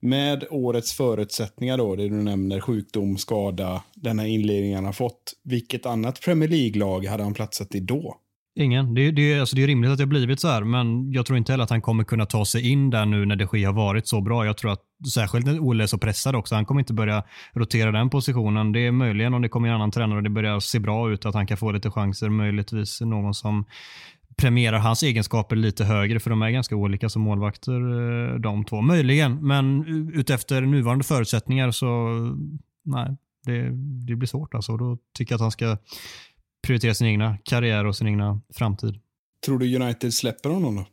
[0.01, 5.33] med årets förutsättningar då, det du nämner, sjukdom, skada, den här inledningen han har fått.
[5.43, 8.17] Vilket annat Premier League-lag hade han platsat i då?
[8.59, 8.95] Ingen.
[8.95, 11.39] Det, det, alltså det är rimligt att det har blivit så här, men jag tror
[11.39, 13.75] inte heller att han kommer kunna ta sig in där nu när de Gea har
[13.75, 14.47] varit så bra.
[14.47, 14.83] Jag tror att
[15.15, 18.73] särskilt när Olle är så pressad också, han kommer inte börja rotera den positionen.
[18.73, 21.27] Det är möjligen om det kommer en annan tränare och det börjar se bra ut
[21.27, 23.65] att han kan få lite chanser, möjligtvis någon som
[24.37, 28.81] premierar hans egenskaper lite högre, för de är ganska olika som målvakter eh, de två.
[28.81, 29.85] Möjligen, men
[30.15, 32.09] utefter nuvarande förutsättningar så
[32.85, 33.63] nej, det,
[34.07, 34.77] det blir svårt alltså.
[34.77, 35.77] Då tycker jag att han ska
[36.67, 38.95] prioritera sin egna karriär och sin egna framtid.
[39.47, 40.87] Tror du United släpper honom då?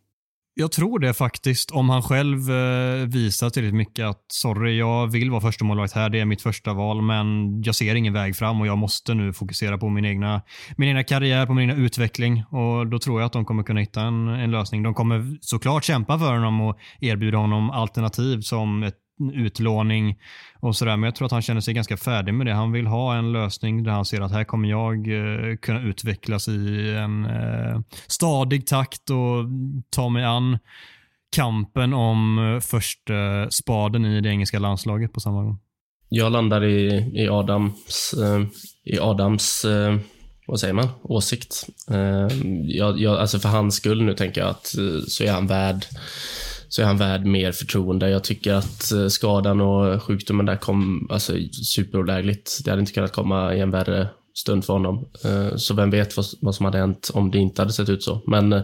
[0.55, 1.71] Jag tror det faktiskt.
[1.71, 6.09] Om han själv eh, visar tillräckligt mycket att sorry, jag vill vara första målvakt här.
[6.09, 7.25] Det är mitt första val, men
[7.61, 10.41] jag ser ingen väg fram och jag måste nu fokusera på min egna,
[10.77, 12.43] min egna karriär, på min egna utveckling.
[12.43, 14.83] Och Då tror jag att de kommer kunna hitta en, en lösning.
[14.83, 20.17] De kommer såklart kämpa för honom och erbjuda honom alternativ som ett utlåning
[20.59, 20.97] och sådär.
[20.97, 22.53] Men jag tror att han känner sig ganska färdig med det.
[22.53, 26.47] Han vill ha en lösning där han ser att här kommer jag eh, kunna utvecklas
[26.47, 29.45] i en eh, stadig takt och
[29.89, 30.59] ta mig an
[31.35, 35.59] kampen om eh, första spaden i det engelska landslaget på samma gång.
[36.09, 38.15] Jag landar i, i Adams,
[38.83, 39.65] i Adams
[40.47, 41.67] vad säger man, åsikt.
[42.67, 44.75] Jag, jag, alltså för hans skull nu tänker jag att
[45.07, 45.85] så är han värd
[46.73, 48.09] så är han värd mer förtroende.
[48.09, 51.33] Jag tycker att eh, skadan och sjukdomen där kom alltså,
[51.75, 52.59] superolägligt.
[52.65, 55.05] Det hade inte kunnat komma i en värre stund för honom.
[55.23, 58.21] Eh, så vem vet vad som hade hänt om det inte hade sett ut så.
[58.27, 58.61] Men eh,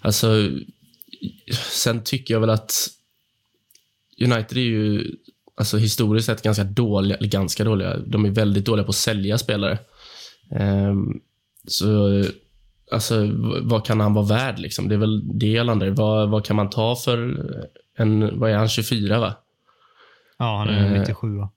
[0.00, 0.48] alltså,
[1.70, 2.88] sen tycker jag väl att
[4.20, 5.14] United är ju
[5.54, 9.38] alltså, historiskt sett ganska dåliga, eller ganska dåliga, de är väldigt dåliga på att sälja
[9.38, 9.78] spelare.
[10.50, 11.20] Ehm,
[11.66, 12.24] så
[12.92, 13.14] alltså,
[13.62, 14.58] vad kan han vara värd?
[14.58, 14.88] Liksom?
[14.88, 15.46] Det är väl det
[15.86, 15.90] i.
[15.90, 17.18] Vad, vad kan man ta för
[17.98, 19.34] en, vad är han, 24 va?
[20.38, 21.50] Ja, han är eh, 97 va?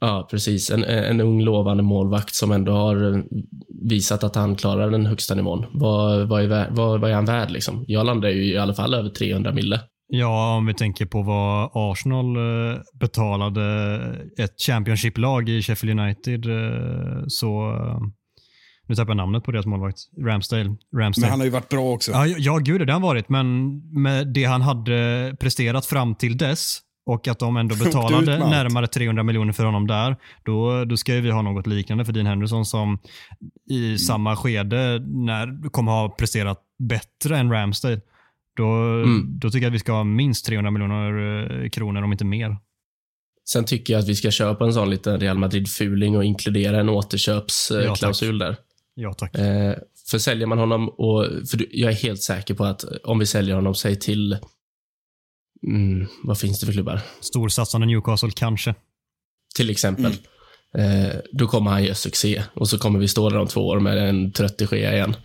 [0.00, 0.70] Ja, precis.
[0.70, 3.24] En, en ung lovande målvakt som ändå har
[3.88, 5.66] visat att han klarar den högsta nivån.
[5.72, 7.50] Vad, vad, är, vad, vad är han värd?
[7.50, 7.84] Liksom?
[7.88, 9.80] Jag landar ju i alla fall över 300 mille.
[10.08, 13.62] Ja, om vi tänker på vad Arsenal eh, betalade
[14.38, 17.72] ett Championship-lag i Sheffield United eh, så
[18.86, 19.98] nu tappar jag namnet på deras målvakt.
[20.18, 20.76] Ramsdale.
[20.96, 21.26] Ramsdale.
[21.26, 22.12] Men han har ju varit bra också.
[22.12, 23.28] Ja, ja gud det har han varit.
[23.28, 28.86] Men med det han hade presterat fram till dess och att de ändå betalade närmare
[28.86, 32.66] 300 miljoner för honom där, då, då ska vi ha något liknande för Dean Henderson
[32.66, 32.98] som
[33.70, 33.98] i mm.
[33.98, 38.00] samma skede när kommer ha presterat bättre än Ramsdale.
[38.56, 39.38] Då, mm.
[39.38, 42.56] då tycker jag att vi ska ha minst 300 miljoner eh, kronor, om inte mer.
[43.48, 46.88] Sen tycker jag att vi ska köpa en sån liten Real Madrid-fuling och inkludera en
[46.88, 48.56] återköpsklausul ja, där.
[48.98, 49.34] Ja, tack.
[49.34, 49.74] Eh,
[50.10, 53.54] för säljer man honom, och, för jag är helt säker på att om vi säljer
[53.54, 54.38] honom, säg till,
[55.66, 57.00] mm, vad finns det för klubbar?
[57.20, 58.74] Storsatsande Newcastle, kanske.
[59.56, 60.14] Till exempel.
[60.74, 61.06] Mm.
[61.06, 63.80] Eh, då kommer han göra succé och så kommer vi stå där om två år
[63.80, 65.16] med en trött Gea igen.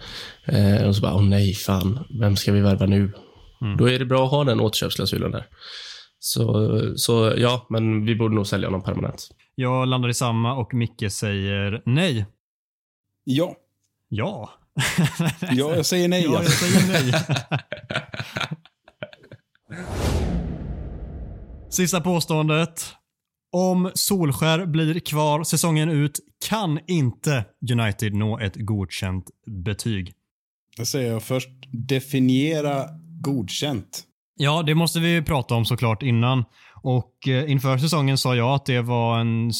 [0.46, 3.14] Eh, och så bara, åh nej, fan, vem ska vi värva nu?
[3.62, 3.78] Mm.
[3.78, 5.46] Då är det bra att ha den återköpsklausulen där.
[6.20, 9.30] Så, så ja, men vi borde nog sälja honom permanent.
[9.56, 12.26] Jag landar i samma och Micke säger nej.
[13.24, 13.56] Ja.
[14.10, 14.50] Ja.
[15.42, 16.24] ja, jag säger nej.
[16.24, 17.14] Ja, jag säger nej.
[21.70, 22.94] Sista påståendet.
[23.54, 26.20] Om Solskär blir kvar säsongen ut
[26.50, 29.26] kan inte United nå ett godkänt
[29.66, 30.14] betyg.
[30.78, 31.50] Det säger jag först.
[31.72, 32.86] Definiera
[33.22, 34.04] godkänt.
[34.36, 36.44] Ja, det måste vi prata om såklart innan.
[36.84, 39.52] Och eh, inför säsongen sa jag att det var en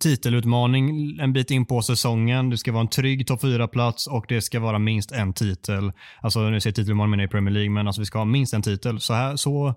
[0.00, 2.50] titelutmaning en bit in på säsongen.
[2.50, 5.92] Det ska vara en trygg topp 4-plats och det ska vara minst en titel.
[6.20, 9.00] Alltså nu säger titelutmaning i Premier League, men alltså vi ska ha minst en titel.
[9.00, 9.74] Så, här, så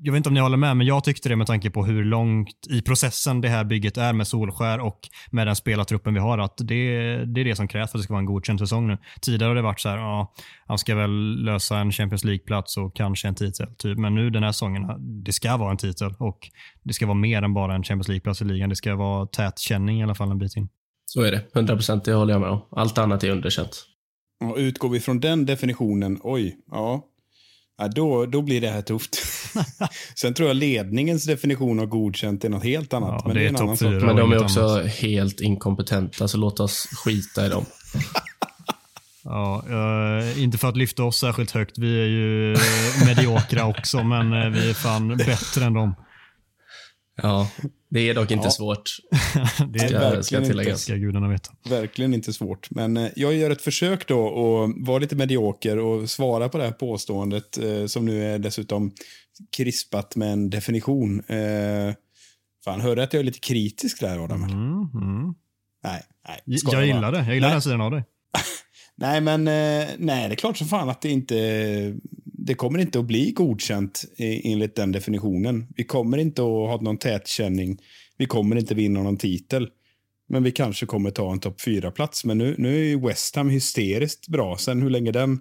[0.00, 2.04] jag vet inte om ni håller med, men jag tyckte det med tanke på hur
[2.04, 6.38] långt i processen det här bygget är med Solskär och med den spelartruppen vi har.
[6.38, 6.64] att Det,
[7.24, 8.98] det är det som krävs för att det ska vara en godkänd säsong nu.
[9.20, 10.34] Tidigare har det varit så här, ja,
[10.66, 13.66] han ska väl lösa en Champions League-plats och kanske en titel.
[13.78, 13.98] Typ.
[13.98, 14.82] Men nu den här säsongen,
[15.24, 16.38] det ska vara en titel och
[16.82, 18.68] det ska vara mer än bara en Champions League-plats i ligan.
[18.68, 20.68] Det ska vara tät känning i alla fall en bit in.
[21.06, 21.44] Så är det.
[21.54, 22.60] 100 procent, det håller jag med om.
[22.70, 23.84] Allt annat är underkänt.
[24.44, 27.04] Och utgår vi från den definitionen, oj, ja,
[27.78, 29.16] Ja, då, då blir det här tufft.
[30.14, 33.14] Sen tror jag ledningens definition av godkänt är något helt annat.
[33.18, 34.02] Ja, men det är, en annan sak.
[34.02, 34.86] Men de är också annat.
[34.86, 37.64] helt inkompetenta, så låt oss skita i dem.
[39.24, 41.78] Ja, uh, inte för att lyfta oss särskilt högt.
[41.78, 42.56] Vi är ju
[43.06, 45.94] mediokra också, men uh, vi är fan bättre än dem.
[47.22, 47.50] Ja,
[47.88, 48.50] det är dock inte ja.
[48.50, 48.90] svårt.
[49.68, 50.80] det är verkligen ska tilläggas.
[50.82, 51.52] Ska gudarna veta.
[51.68, 52.70] Verkligen inte svårt.
[52.70, 56.64] Men eh, jag gör ett försök då att vara lite medioker och svara på det
[56.64, 58.92] här påståendet eh, som nu är dessutom
[59.56, 61.20] krispat med en definition.
[61.20, 61.94] Eh,
[62.64, 64.42] fan, hörde att jag är lite kritisk där, Adam?
[64.42, 64.54] Mm,
[64.94, 65.34] mm.
[65.84, 66.58] Nej, nej.
[66.72, 67.18] Jag gillar det.
[67.18, 67.54] Jag gillar nej.
[67.54, 68.04] den sidan av dig
[68.98, 71.94] nej, men eh, nej, det är klart som fan att det inte
[72.48, 75.66] det kommer inte att bli godkänt enligt den definitionen.
[75.76, 77.78] Vi kommer inte att ha någon tätkänning.
[78.18, 79.68] Vi kommer inte vinna någon titel.
[80.28, 83.50] Men vi kanske kommer ta en topp fyra plats Men nu, nu är West Ham
[83.50, 84.56] hysteriskt bra.
[84.56, 85.40] Sen hur länge den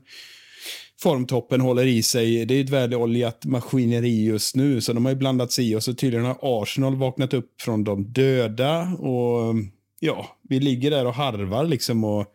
[1.01, 2.45] formtoppen håller i sig.
[2.45, 5.17] Det är ett väloljat maskineri just nu, så de har ju
[5.51, 5.75] sig i.
[5.75, 8.81] Och tydligen har Arsenal vaknat upp från de döda.
[8.81, 9.55] Och
[9.99, 12.03] ja, vi ligger där och harvar liksom.
[12.03, 12.25] och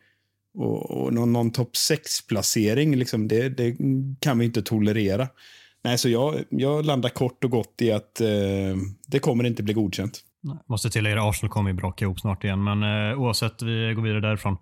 [0.55, 3.77] och, och någon, någon topp 6-placering, liksom, det, det
[4.21, 5.29] kan vi inte tolerera.
[5.85, 8.77] Nej, så jag, jag landar kort och gott i att eh,
[9.07, 10.21] det kommer inte bli godkänt.
[10.69, 14.03] Måste tillägga att Arsenal kommer ju braka ihop snart igen, men eh, oavsett, vi går
[14.03, 14.57] vidare därifrån.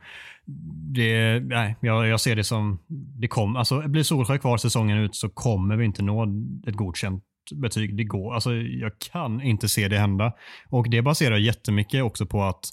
[0.95, 2.79] Det, nej, jag, jag ser det som,
[3.21, 6.25] det kom, alltså, blir Solskjaer kvar säsongen ut så kommer vi inte nå
[6.67, 7.25] ett godkänt
[7.55, 7.97] betyg.
[7.97, 10.33] Det går, alltså, jag kan inte se det hända.
[10.69, 12.65] Och Det baserar jättemycket också på att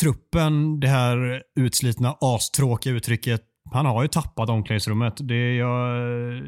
[0.00, 5.14] truppen, det här utslitna astråkiga uttrycket, han har ju tappat omklädningsrummet.
[5.20, 5.98] Det, jag,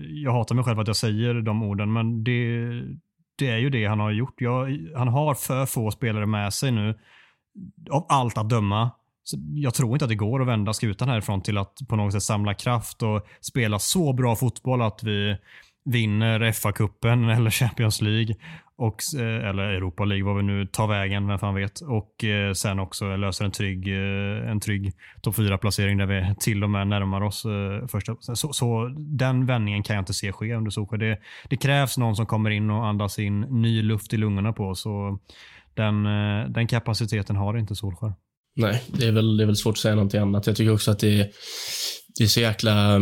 [0.09, 2.59] jag hatar mig själv att jag säger de orden, men det,
[3.39, 4.41] det är ju det han har gjort.
[4.41, 6.99] Jag, han har för få spelare med sig nu,
[7.91, 8.91] av allt att döma.
[9.25, 12.13] Så jag tror inte att det går att vända skutan härifrån till att på något
[12.13, 15.37] sätt samla kraft och spela så bra fotboll att vi
[15.85, 18.35] vinner FA-cupen eller Champions League
[18.79, 21.81] och, eh, eller Europa League, vad vi nu tar vägen, vem fan vet.
[21.81, 26.65] Och eh, sen också löser en trygg, eh, en trygg topp 4-placering där vi till
[26.65, 28.17] och med närmar oss eh, första.
[28.21, 30.99] Så, så, den vändningen kan jag inte se ske under Solskjaer.
[30.99, 31.19] Det,
[31.49, 34.85] det krävs någon som kommer in och andas in ny luft i lungorna på oss.
[35.75, 38.15] Den, eh, den kapaciteten har inte Solskjaer.
[38.57, 40.47] Nej, det är, väl, det är väl svårt att säga någonting annat.
[40.47, 41.31] Jag tycker också att det,
[42.19, 43.01] det är så jäkla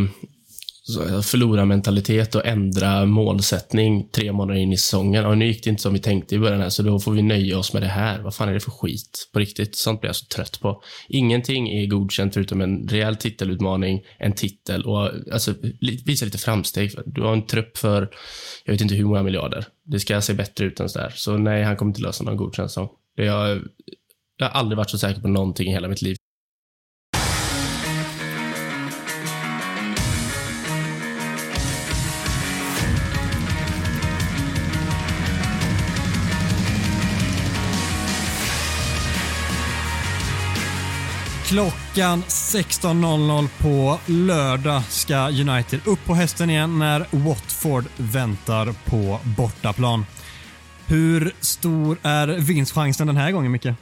[0.89, 5.27] Eh, förlora mentalitet och ändra målsättning tre månader in i säsongen.
[5.27, 7.23] Och nu gick det inte som vi tänkte i början här, så då får vi
[7.23, 8.21] nöja oss med det här.
[8.21, 9.29] Vad fan är det för skit?
[9.33, 10.83] På riktigt, sånt blir jag så trött på.
[11.09, 15.55] Ingenting är godkänt förutom en rejäl titelutmaning, en titel och alltså,
[16.07, 16.91] visa lite framsteg.
[17.07, 18.11] Du har en trupp för,
[18.65, 19.67] jag vet inte hur många miljarder.
[19.85, 21.13] Det ska se bättre ut än sådär.
[21.17, 22.89] Så nej, han kommer inte lösa någon godkänd säsong.
[23.17, 23.63] Jag,
[24.37, 26.17] jag har aldrig varit så säker på någonting i hela mitt liv.
[41.45, 50.07] Klockan 16.00 på lördag ska United upp på hästen igen när Watford väntar på bortaplan.
[50.87, 53.67] Hur stor är vinstchansen den här gången, Micke?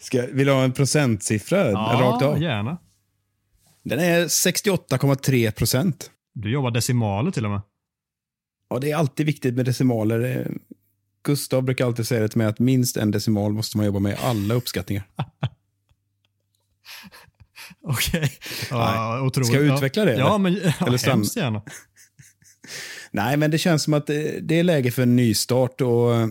[0.00, 2.42] Ska, vill du ha en procentsiffra ja, rakt av?
[2.42, 2.78] gärna.
[3.82, 6.10] Den är 68,3 procent.
[6.34, 7.60] Du jobbar decimaler till och med.
[8.70, 10.50] Ja, det är alltid viktigt med decimaler.
[11.22, 14.12] Gustav brukar alltid säga det till mig att minst en decimal måste man jobba med
[14.12, 15.04] i alla uppskattningar.
[17.82, 18.20] Okej.
[18.20, 18.28] Okay.
[18.70, 20.14] Ja, Ska jag utveckla det?
[20.14, 21.62] Ja, men ja, eller hemskt gärna.
[23.10, 25.80] Nej, men det känns som att det är läge för en nystart.
[25.80, 26.10] Och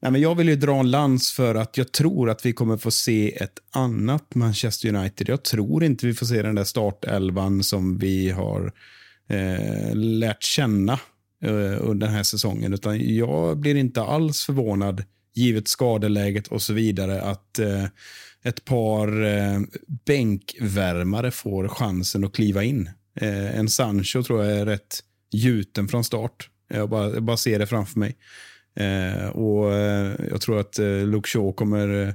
[0.00, 2.76] Nej, men jag vill ju dra en lans för att jag tror att vi kommer
[2.76, 5.28] få se ett annat Manchester United.
[5.28, 8.72] Jag tror inte vi får se den där startelvan som vi har
[9.28, 10.98] eh, lärt känna
[11.42, 12.74] Eh, under den här säsongen.
[12.74, 17.84] Utan jag blir inte alls förvånad, givet skadeläget och så vidare, att eh,
[18.42, 19.60] ett par eh,
[20.06, 22.90] bänkvärmare får chansen att kliva in.
[23.20, 25.00] Eh, en Sancho tror jag är rätt
[25.32, 26.50] gjuten från start.
[26.68, 28.16] Jag bara, jag bara ser det framför mig.
[28.76, 32.14] Eh, och eh, Jag tror att eh, Luke Shaw kommer eh,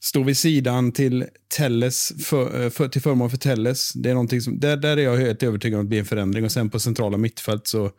[0.00, 1.24] stå vid sidan till
[1.56, 3.92] Telles för, för, till förmån för Telles.
[3.92, 6.04] Det är någonting som, där, där är jag helt övertygad om att det blir en
[6.04, 6.44] förändring.
[6.44, 7.90] Och sen på centrala mittfält så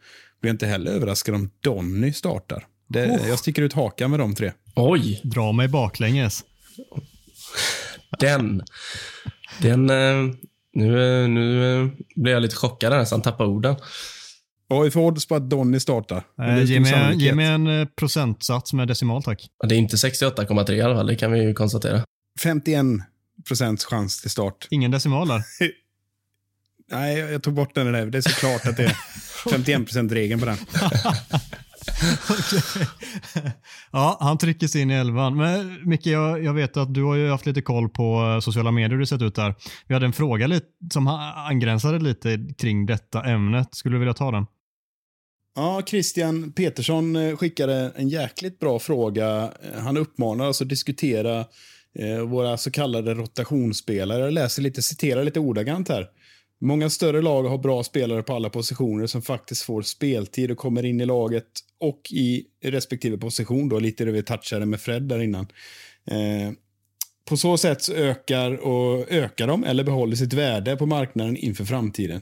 [0.41, 2.65] blir inte heller överraskad om Donny startar.
[2.87, 3.27] Det, oh.
[3.29, 4.51] Jag sticker ut hakan med de tre.
[4.75, 5.21] Oj!
[5.23, 6.43] Dra mig baklänges.
[8.19, 8.63] Den.
[9.61, 9.89] Den...
[9.89, 10.35] Eh,
[10.73, 13.75] nu, nu eh, blir jag lite chockad nästan, tappar orden.
[14.67, 16.23] Vad är för odds på att Donny startar?
[16.41, 19.47] Eh, ge, mig, ge mig en eh, procentsats med decimal, tack.
[19.67, 22.03] Det är inte 68,3 i alla fall, det kan vi ju konstatera.
[22.39, 22.85] 51
[23.47, 24.67] procents chans till start.
[24.69, 25.43] Ingen decimal där?
[26.91, 28.05] Nej, jag tog bort den där.
[28.05, 28.97] Det är såklart att det är
[29.45, 30.57] 51%-regeln på den.
[32.29, 32.85] okay.
[33.91, 35.37] Ja, han trycker sig in i elvan.
[35.37, 38.71] Men Micke, jag, jag, vet att du har ju haft lite koll på eh, sociala
[38.71, 39.55] medier det sett ut där.
[39.87, 43.75] Vi hade en fråga lite, som angränsade lite kring detta ämnet.
[43.75, 44.45] Skulle du vilja ta den?
[45.55, 49.51] Ja, Christian Petersson eh, skickade en jäkligt bra fråga.
[49.77, 51.45] Han uppmanar oss att diskutera
[51.99, 54.19] eh, våra så kallade rotationsspelare.
[54.19, 56.07] Jag läser lite, citerar lite ordagrant här.
[56.63, 60.85] Många större lag har bra spelare på alla positioner som faktiskt får speltid och kommer
[60.85, 61.45] in i laget
[61.79, 63.69] och i respektive position.
[63.69, 65.47] Då, lite det vi touchade med Fred där innan.
[66.05, 66.51] Eh,
[67.25, 71.65] på så sätt så ökar, och ökar de eller behåller sitt värde på marknaden inför
[71.65, 72.21] framtiden.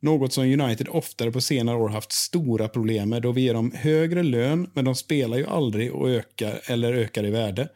[0.00, 3.72] Något som United oftare på senare år haft stora problem med då vi ger dem
[3.74, 7.68] högre lön men de spelar ju aldrig och ökar, eller ökar i värde.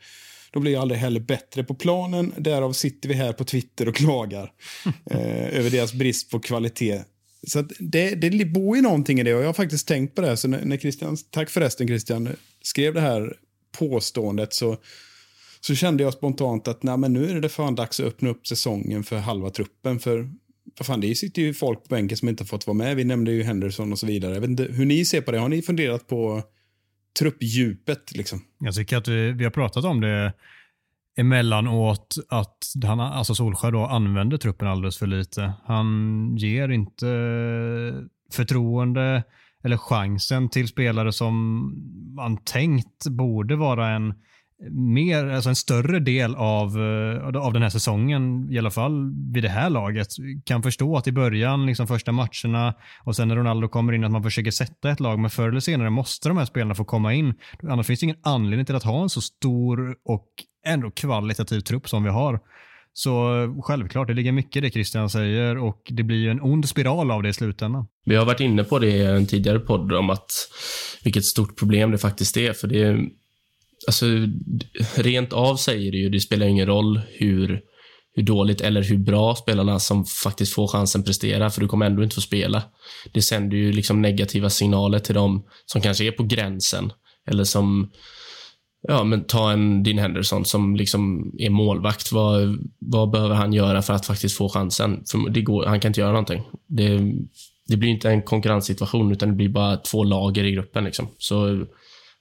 [0.52, 2.32] De blir aldrig heller bättre på planen.
[2.38, 4.52] Därav sitter vi här på Twitter och klagar
[5.10, 7.02] eh, över deras brist på kvalitet.
[7.46, 10.36] Så det, det bor ju någonting i det och jag har faktiskt tänkt på det.
[10.36, 12.28] Så när, när Christian, tack förresten Christian,
[12.62, 13.36] skrev det här
[13.78, 14.76] påståendet så,
[15.60, 18.46] så kände jag spontant att nej, men nu är det fan dags att öppna upp
[18.46, 19.98] säsongen för halva truppen.
[19.98, 20.30] För
[20.78, 22.96] vad fan, det sitter ju folk på bänken som inte fått vara med.
[22.96, 24.34] Vi nämnde ju Henderson och så vidare.
[24.34, 25.38] Jag vet inte hur ni ser på det.
[25.38, 26.42] Har ni funderat på
[27.18, 28.16] truppdjupet?
[28.16, 28.40] Liksom?
[28.58, 30.32] Jag tycker att vi, vi har pratat om det
[31.16, 35.52] emellanåt att han, alltså Solskär då använder truppen alldeles för lite.
[35.64, 37.06] Han ger inte
[38.32, 39.22] förtroende
[39.64, 41.62] eller chansen till spelare som
[42.14, 44.14] man tänkt borde vara en
[44.70, 49.42] mer, alltså en större del av, eh, av den här säsongen, i alla fall vid
[49.42, 50.08] det här laget,
[50.44, 54.12] kan förstå att i början, liksom första matcherna och sen när Ronaldo kommer in, att
[54.12, 57.14] man försöker sätta ett lag, men förr eller senare måste de här spelarna få komma
[57.14, 57.34] in.
[57.62, 60.28] Annars finns det ingen anledning till att ha en så stor och
[60.66, 62.40] ändå kvalitativ trupp som vi har.
[62.92, 66.40] Så eh, självklart, det ligger mycket i det Christian säger och det blir ju en
[66.40, 67.86] ond spiral av det i slutändan.
[68.04, 70.30] Vi har varit inne på det i en tidigare podd om att
[71.04, 73.08] vilket stort problem det faktiskt är, för det är
[73.86, 74.06] alltså,
[74.96, 77.60] rent av säger det ju, det spelar ingen roll hur,
[78.14, 82.02] hur dåligt eller hur bra spelarna som faktiskt får chansen presterar, för du kommer ändå
[82.02, 82.62] inte få spela.
[83.12, 86.92] Det sänder ju liksom negativa signaler till dem som kanske är på gränsen,
[87.30, 87.90] eller som
[88.88, 92.12] Ja, men ta en Dean Henderson som liksom är målvakt.
[92.12, 95.04] Vad, vad behöver han göra för att faktiskt få chansen?
[95.10, 96.42] För det går, han kan inte göra någonting.
[96.68, 97.12] Det,
[97.68, 100.84] det blir inte en konkurrenssituation, utan det blir bara två lager i gruppen.
[100.84, 101.08] Liksom.
[101.18, 101.66] Så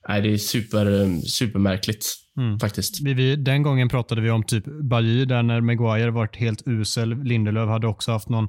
[0.07, 2.05] nej, det är super, supermärkligt
[2.37, 2.59] mm.
[2.59, 3.01] faktiskt.
[3.01, 7.23] Vi, vi, den gången pratade vi om typ Bajy, där när Maguire varit helt usel.
[7.23, 8.47] Lindelöf hade också haft någon,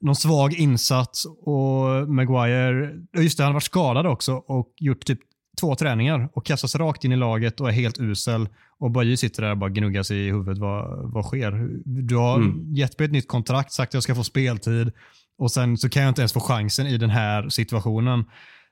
[0.00, 5.20] någon svag insats och Maguire, just det, han varit skadad också och gjort typ
[5.60, 8.48] två träningar och kastas rakt in i laget och är helt usel.
[8.80, 10.58] Och Bajy sitter där och bara gnuggar sig i huvudet.
[10.58, 11.68] Vad, vad sker?
[11.84, 12.74] Du har mm.
[12.74, 14.92] gett mig ett nytt kontrakt, sagt att jag ska få speltid
[15.38, 18.24] och sen så kan jag inte ens få chansen i den här situationen.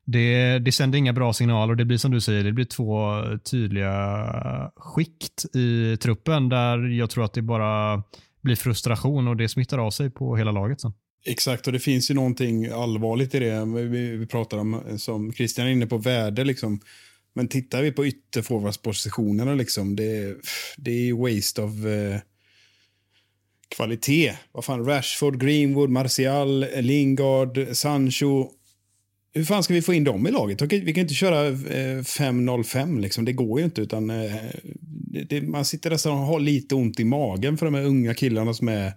[0.08, 3.22] Det, det sänder inga bra signaler och det blir som du säger, det blir två
[3.50, 8.02] tydliga skikt i truppen där jag tror att det bara
[8.42, 10.92] blir frustration och det smittar av sig på hela laget sen.
[11.24, 13.64] Exakt, och det finns ju någonting allvarligt i det.
[13.64, 16.44] Vi, vi pratar om, som Christian är inne på, värde.
[16.44, 16.80] Liksom.
[17.34, 20.36] Men tittar vi på ytterforwardspositionerna, liksom, det,
[20.76, 22.20] det är waste of eh,
[23.68, 24.32] kvalitet.
[24.52, 28.50] Vad fan, Rashford, Greenwood, Martial, Lingard, Sancho.
[29.36, 30.62] Hur fan ska vi få in dem i laget?
[30.62, 31.52] Vi kan inte köra eh,
[31.98, 33.24] 5-0-5, liksom.
[33.24, 33.80] det går ju inte.
[33.80, 34.34] Utan, eh,
[34.82, 38.14] det, det, man sitter nästan och har lite ont i magen för de här unga
[38.14, 38.92] killarna som är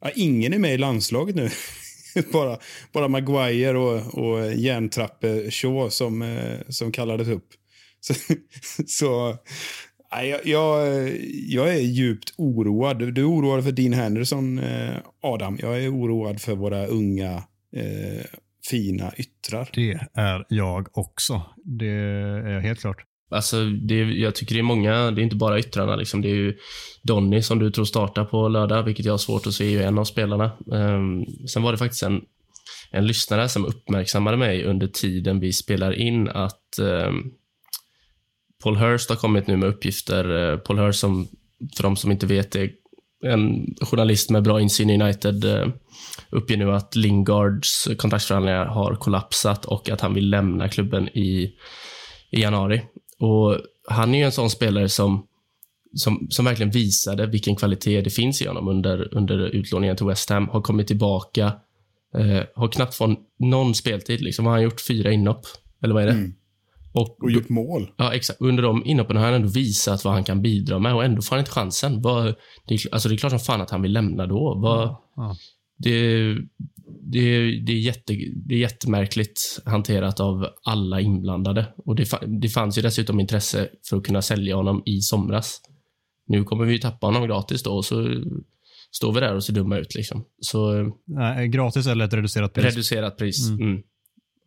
[0.00, 1.50] Ja, ingen är med i landslaget nu.
[2.32, 2.58] bara,
[2.92, 7.48] bara Maguire och, och järntrappe Shaw som, eh, som kallades upp.
[8.00, 8.14] Så,
[8.86, 9.36] så
[10.10, 11.08] jag, jag,
[11.48, 13.14] jag, är djupt oroad.
[13.14, 14.60] Du är oroad för Dean Henderson,
[15.22, 15.58] Adam.
[15.62, 17.42] Jag är oroad för våra unga
[17.76, 18.24] eh,
[18.70, 19.68] fina yttrar.
[19.74, 21.42] Det är jag också.
[21.64, 23.06] Det är helt klart.
[23.32, 25.96] Alltså, det, jag tycker det är många, det är inte bara yttrarna.
[25.96, 26.22] Liksom.
[26.22, 26.58] Det är ju
[27.02, 29.82] Donny som du tror startar på lördag, vilket jag har svårt att se, är ju
[29.82, 30.52] en av spelarna.
[30.66, 32.24] Um, sen var det faktiskt en,
[32.90, 37.32] en lyssnare som uppmärksammade mig under tiden vi spelar in att um,
[38.62, 40.30] Paul Hurst har kommit nu med uppgifter.
[40.30, 41.28] Uh, Paul Hurst, som,
[41.76, 42.70] för de som inte vet, är
[43.22, 45.68] en journalist med bra insyn i United, eh,
[46.30, 51.54] uppger nu att Lingards kontraktsförhandlingar har kollapsat och att han vill lämna klubben i,
[52.30, 52.82] i januari.
[53.18, 53.58] Och
[53.88, 55.26] Han är ju en sån spelare som,
[55.94, 60.30] som, som verkligen visade vilken kvalitet det finns i honom under, under utlåningen till West
[60.30, 60.48] Ham.
[60.48, 61.52] Har kommit tillbaka,
[62.14, 64.20] eh, har knappt fått någon speltid.
[64.20, 64.46] Liksom.
[64.46, 65.46] Har han gjort fyra inhopp?
[65.82, 66.12] Eller vad är det?
[66.12, 66.34] Mm.
[66.92, 67.90] Och, och gjort mål.
[67.96, 68.40] Ja, exakt.
[68.40, 71.36] Under de inhoppen har han ändå visat vad han kan bidra med och ändå får
[71.36, 72.02] han inte chansen.
[72.02, 72.34] Vad,
[72.66, 74.58] det, är, alltså det är klart som fan att han vill lämna då.
[74.62, 75.36] Vad, ja, ja.
[75.78, 76.34] Det,
[77.02, 78.14] det, det, är jätte,
[78.46, 81.66] det är jättemärkligt hanterat av alla inblandade.
[81.76, 82.08] Och det,
[82.40, 85.60] det fanns ju dessutom intresse för att kunna sälja honom i somras.
[86.26, 88.22] Nu kommer vi tappa honom gratis då och så
[88.92, 89.94] står vi där och ser dumma ut.
[89.94, 90.24] Liksom.
[90.40, 92.64] Så, Nej, gratis eller ett reducerat pris?
[92.64, 93.48] Reducerat pris.
[93.48, 93.60] Mm.
[93.60, 93.82] Mm.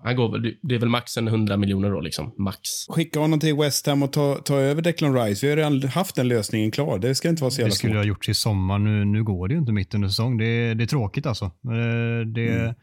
[0.05, 2.33] Han går väl, det är väl max en 100 miljoner då, liksom.
[2.37, 2.59] Max.
[2.89, 5.45] Skicka honom till West Ham och ta, ta över Declan Rice.
[5.45, 6.99] Vi har redan haft den lösningen klar.
[6.99, 8.79] Det ska inte vara så jävla Det skulle jag ha gjort i sommar.
[8.79, 10.37] Nu, nu går det ju inte mitt under säsong.
[10.37, 11.45] Det, det är tråkigt alltså.
[11.45, 12.73] Eh, det, mm.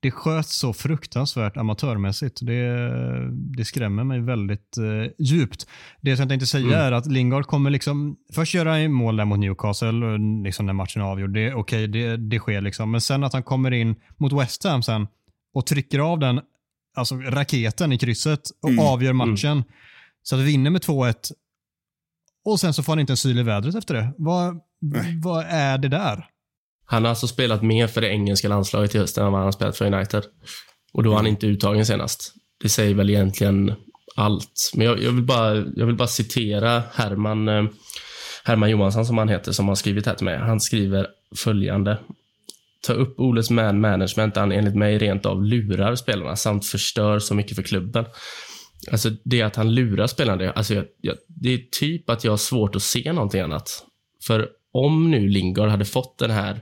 [0.00, 2.46] det sköts så fruktansvärt amatörmässigt.
[2.46, 2.90] Det,
[3.56, 5.66] det skrämmer mig väldigt uh, djupt.
[6.00, 6.80] Det som jag tänkte säga mm.
[6.80, 11.06] är att Lingard kommer liksom först göra mål där mot Newcastle, liksom när matchen är
[11.06, 11.30] avgjord.
[11.30, 12.90] Okej, okay, det, det sker liksom.
[12.90, 15.06] Men sen att han kommer in mot West Ham sen
[15.54, 16.40] och trycker av den
[16.94, 18.84] alltså raketen i krysset och mm.
[18.84, 19.30] avgör mm.
[19.30, 19.52] matchen.
[19.52, 19.64] Mm.
[20.22, 21.14] Så att vi vinner med 2-1
[22.44, 24.12] och sen så får han inte en syl i vädret efter det.
[24.18, 24.60] Vad,
[25.22, 26.26] vad är det där?
[26.84, 29.52] Han har alltså spelat mer för det engelska landslaget i hösten än vad han har
[29.52, 30.24] spelat för United.
[30.92, 31.34] Och då var han mm.
[31.34, 32.34] inte uttagen senast.
[32.62, 33.74] Det säger väl egentligen
[34.16, 34.70] allt.
[34.74, 37.64] Men jag, jag, vill, bara, jag vill bara citera Herman, eh,
[38.44, 40.38] Herman Johansson som han heter, som har skrivit här till mig.
[40.38, 41.98] Han skriver följande.
[42.86, 47.18] Ta upp Oles man management där han enligt mig rent av lurar spelarna samt förstör
[47.18, 48.04] så mycket för klubben.
[48.90, 52.36] Alltså det att han lurar spelarna, alltså jag, jag, det är typ att jag har
[52.36, 53.84] svårt att se någonting annat.
[54.26, 56.60] För om nu Lingard hade fått den här,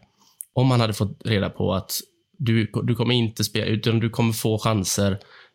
[0.53, 1.93] om han hade fått reda på att
[2.39, 5.13] du, du kommer inte spela, utan du kommer få chanser,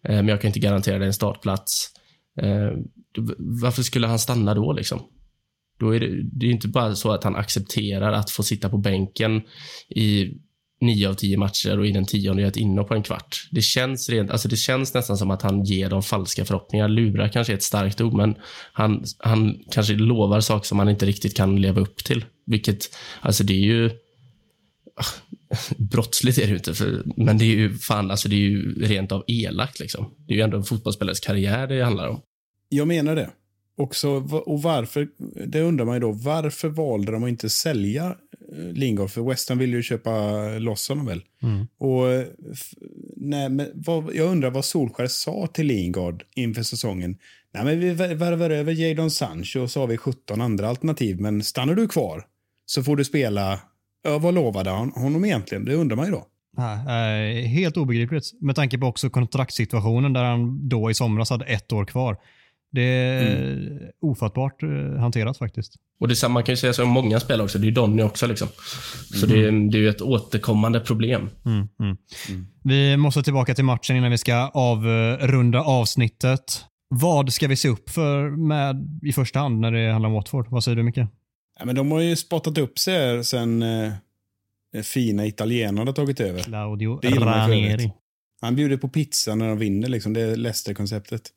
[0.08, 1.90] eh, men jag kan inte garantera dig en startplats.
[2.42, 2.72] Eh,
[3.62, 5.02] varför skulle han stanna då liksom?
[5.80, 8.78] Då är det, det är inte bara så att han accepterar att få sitta på
[8.78, 9.42] bänken
[9.90, 10.34] i
[10.84, 13.48] nio av tio matcher och i den tionde gör ett inhopp på en kvart.
[13.52, 16.88] Det känns, rent, alltså det känns nästan som att han ger dem falska förhoppningar.
[16.88, 18.36] Lura kanske är ett starkt ord, men
[18.74, 22.26] han, han kanske lovar saker som han inte riktigt kan leva upp till.
[22.46, 23.90] Vilket, alltså det är ju...
[24.96, 25.06] Ah,
[25.78, 28.86] brottsligt är det ju inte, för, men det är ju fan, alltså det är ju
[28.86, 30.14] rent av elakt liksom.
[30.28, 32.22] Det är ju ändå en fotbollsspelares karriär det handlar om.
[32.70, 33.30] Jag menar det.
[33.78, 34.10] Också,
[34.46, 35.08] och varför,
[35.48, 38.16] det undrar man ju då, varför valde de att inte sälja
[38.74, 39.10] Lingard?
[39.10, 40.12] För West Ham ville ju köpa
[40.60, 41.24] loss honom väl?
[41.42, 41.68] Mm.
[41.78, 42.06] Och,
[43.16, 47.18] nej, men vad, jag undrar vad Solskär sa till Lingard inför säsongen.
[47.54, 51.44] Nej, men vi värvar över Jadon Sancho och så har vi 17 andra alternativ, men
[51.44, 52.24] stannar du kvar
[52.66, 53.60] så får du spela.
[54.04, 55.66] Ja, vad lovade han honom egentligen?
[55.66, 56.28] Det undrar man ju då.
[56.58, 58.42] Nej, helt obegripligt.
[58.42, 62.18] Med tanke på också kontraktssituationen där han då i somras hade ett år kvar.
[62.74, 63.80] Det är mm.
[64.02, 65.76] ofattbart eh, hanterat faktiskt.
[66.00, 67.58] Och det man kan ju säga så om många spelare också.
[67.58, 68.28] Det är ju Donny också.
[68.28, 68.48] Liksom.
[69.14, 69.30] Så mm.
[69.30, 71.30] det, är, det är ju ett återkommande problem.
[71.46, 71.98] Mm, mm.
[72.30, 72.48] mm.
[72.64, 76.66] Vi måste tillbaka till matchen innan vi ska avrunda avsnittet.
[76.90, 80.48] Vad ska vi se upp för med i första hand när det handlar om Watford?
[80.50, 80.98] Vad säger du Micke?
[81.60, 83.92] Ja, men de har ju spottat upp sig sen eh,
[84.84, 86.40] fina italienarna har tagit över.
[86.40, 87.92] Claudio Ranieri.
[88.42, 89.88] Han bjuder på pizza när de vinner.
[89.88, 90.14] Liksom.
[90.14, 91.30] Det är Leicester-konceptet.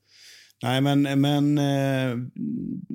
[0.62, 2.16] Nej, men, men eh,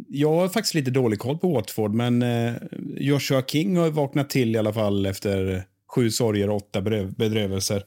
[0.09, 2.53] jag har faktiskt lite dålig koll på Watford, men eh,
[2.97, 5.63] Joshua King har vaknat till i alla fall efter
[5.95, 7.83] sju sorger och åtta bedrövelser.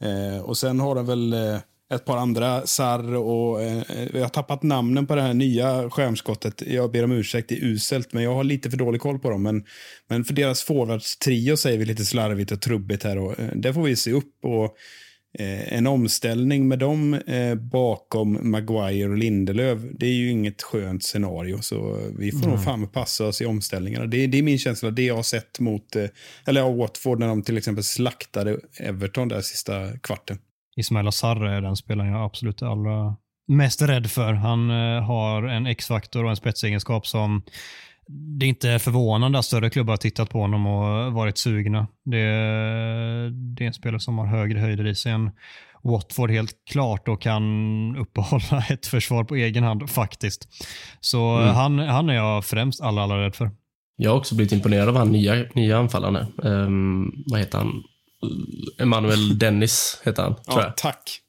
[0.00, 1.58] Eh, och sen har de väl eh,
[1.94, 3.82] ett par andra, Sarr och eh,
[4.14, 6.62] jag har tappat namnen på det här nya skärmskottet.
[6.66, 9.30] Jag ber om ursäkt, det är uselt, men jag har lite för dålig koll på
[9.30, 9.42] dem.
[9.42, 9.64] Men,
[10.08, 13.82] men för deras forwardstrio säger vi lite slarvigt och trubbigt här och eh, det får
[13.82, 14.44] vi se upp.
[14.44, 14.76] och
[15.38, 21.58] en omställning med dem eh, bakom Maguire och Lindelöf, det är ju inget skönt scenario.
[21.60, 22.50] Så vi får mm.
[22.50, 24.06] nog fan passa oss i omställningarna.
[24.06, 26.04] Det, det, är min känsla, det jag har sett mot, eh,
[26.46, 30.38] eller Watford när de till exempel slaktade Everton där sista kvarten.
[30.76, 33.16] Ismail Sarr är den spelaren jag absolut allra
[33.48, 34.32] mest rädd för.
[34.32, 37.42] Han eh, har en X-faktor och en spetsegenskap som
[38.08, 41.86] det är inte förvånande att större klubbar har tittat på honom och varit sugna.
[42.04, 42.18] Det,
[43.30, 45.30] det är en spelare som har högre höjder i sig än
[45.82, 47.42] Watford helt klart och kan
[47.96, 50.48] uppehålla ett försvar på egen hand faktiskt.
[51.00, 51.54] Så mm.
[51.54, 53.50] han, han är jag främst alla, alla rädd för.
[53.96, 56.26] Jag har också blivit imponerad av han nya, nya anfallaren.
[56.36, 57.82] Um, vad heter han?
[58.78, 60.76] Emanuel Dennis heter han, tror jag.
[60.76, 61.20] Tack.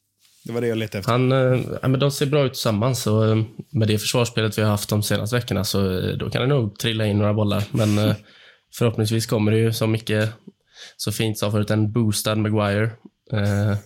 [0.43, 1.11] Det var det jag letade efter.
[1.11, 3.01] Han, äh, men de ser bra ut tillsammans.
[3.01, 6.41] Så, äh, med det försvarsspelet vi har haft de senaste veckorna så äh, då kan
[6.41, 7.63] det nog trilla in några bollar.
[7.71, 8.15] Men
[8.77, 10.11] förhoppningsvis kommer det ju, som Micke
[10.97, 12.91] så fint sa förut, en boostad Maguire.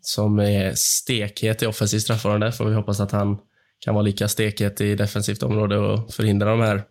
[0.00, 2.52] som är stekhet i offensivt straffområde.
[2.52, 3.38] Får vi hoppas att han
[3.78, 6.82] kan vara lika stekhet i defensivt område och förhindra de här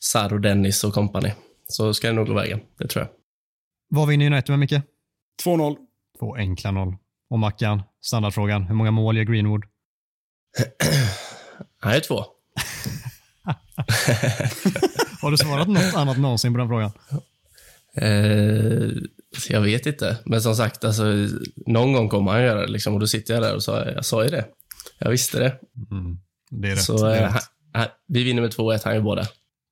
[0.00, 1.32] Sarr och Dennis och kompani.
[1.68, 2.60] Så ska det nog gå vägen.
[2.78, 3.10] Det tror jag.
[3.88, 4.82] Vad vinner United med, Micke?
[5.44, 5.76] 2-0.
[6.18, 6.96] Två enkla noll.
[7.32, 8.62] Och Mackan, standardfrågan.
[8.62, 9.64] Hur många mål gör Greenwood?
[11.80, 12.14] Han är två.
[15.22, 16.92] Har du svarat något annat någonsin på den frågan?
[17.96, 18.88] Eh,
[19.48, 20.18] jag vet inte.
[20.24, 21.04] Men som sagt, alltså,
[21.66, 22.66] någon gång kommer han göra det.
[22.66, 24.44] Liksom, och då sitter jag där och sa, jag sa ju det.
[24.98, 25.58] Jag visste det.
[25.90, 26.18] Mm,
[26.50, 26.82] det är rätt.
[26.82, 27.36] Så, är eh,
[27.72, 29.26] han, vi vinner med 2-1, han gör båda.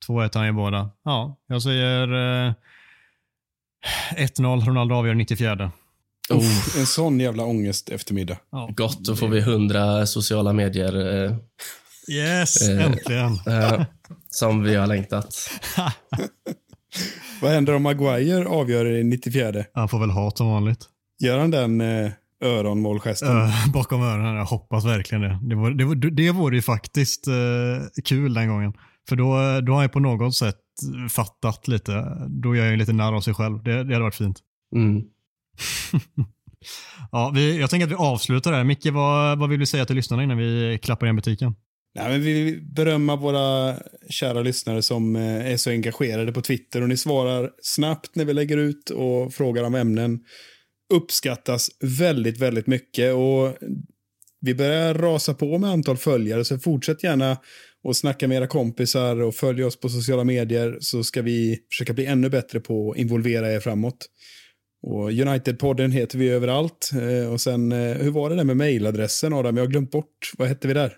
[0.08, 0.90] 2-1, han gör båda.
[1.04, 2.08] Ja, jag säger
[2.46, 2.54] eh,
[4.16, 5.72] 1-0, Ronaldo avgör 94.
[6.30, 6.78] Oh.
[6.78, 8.36] En sån jävla ångest eftermiddag.
[8.52, 8.70] Ja.
[8.76, 11.24] Gott, då får vi hundra sociala medier.
[11.24, 11.36] Eh,
[12.08, 13.38] yes, eh, äntligen.
[13.46, 13.82] Eh,
[14.30, 15.50] som vi har längtat.
[17.42, 19.64] Vad händer om Maguire avgör i 94?
[19.74, 20.86] Han får väl hat som vanligt.
[21.22, 22.10] Gör han den eh,
[22.44, 23.36] öronmålgesten?
[23.36, 25.38] Uh, bakom öronen, jag hoppas verkligen det.
[25.42, 27.34] Det vore, det, vore, det vore ju faktiskt uh,
[28.04, 28.72] kul den gången.
[29.08, 30.56] För då, då har jag på något sätt
[31.10, 31.92] fattat lite.
[32.28, 33.62] Då gör jag lite narr av sig själv.
[33.62, 34.38] Det, det hade varit fint.
[34.74, 35.02] Mm.
[37.12, 38.64] ja, vi, jag tänker att vi avslutar där.
[38.64, 41.54] Micke, vad, vad vill du säga till lyssnarna innan vi klappar igen butiken?
[41.94, 43.76] Nej, men vi vill berömma våra
[44.10, 48.32] kära lyssnare som eh, är så engagerade på Twitter och ni svarar snabbt när vi
[48.32, 50.20] lägger ut och frågar om ämnen.
[50.92, 53.56] Uppskattas väldigt, väldigt mycket och
[54.40, 57.36] vi börjar rasa på med antal följare, så fortsätt gärna
[57.82, 61.92] och snacka med era kompisar och följ oss på sociala medier så ska vi försöka
[61.92, 64.06] bli ännu bättre på att involvera er framåt.
[64.82, 66.90] Och United-podden heter vi överallt.
[66.94, 69.56] Eh, och sen, eh, hur var det där med mejladressen Adam?
[69.56, 70.32] Jag har glömt bort.
[70.38, 70.92] Vad hette vi där?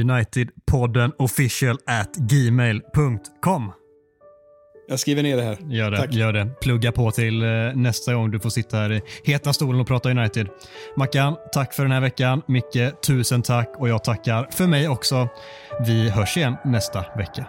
[0.00, 3.72] Unitedpodden official at gmail.com.
[4.90, 5.58] Jag skriver ner det här.
[5.70, 6.14] Gör det, Tack.
[6.14, 6.50] gör det.
[6.60, 10.10] Plugga på till eh, nästa gång du får sitta här i heta stolen och prata
[10.10, 10.48] United.
[10.96, 12.42] Mackan, tack för den här veckan.
[12.48, 15.28] Micke, tusen tack och jag tackar för mig också.
[15.86, 17.46] Vi hörs igen nästa vecka.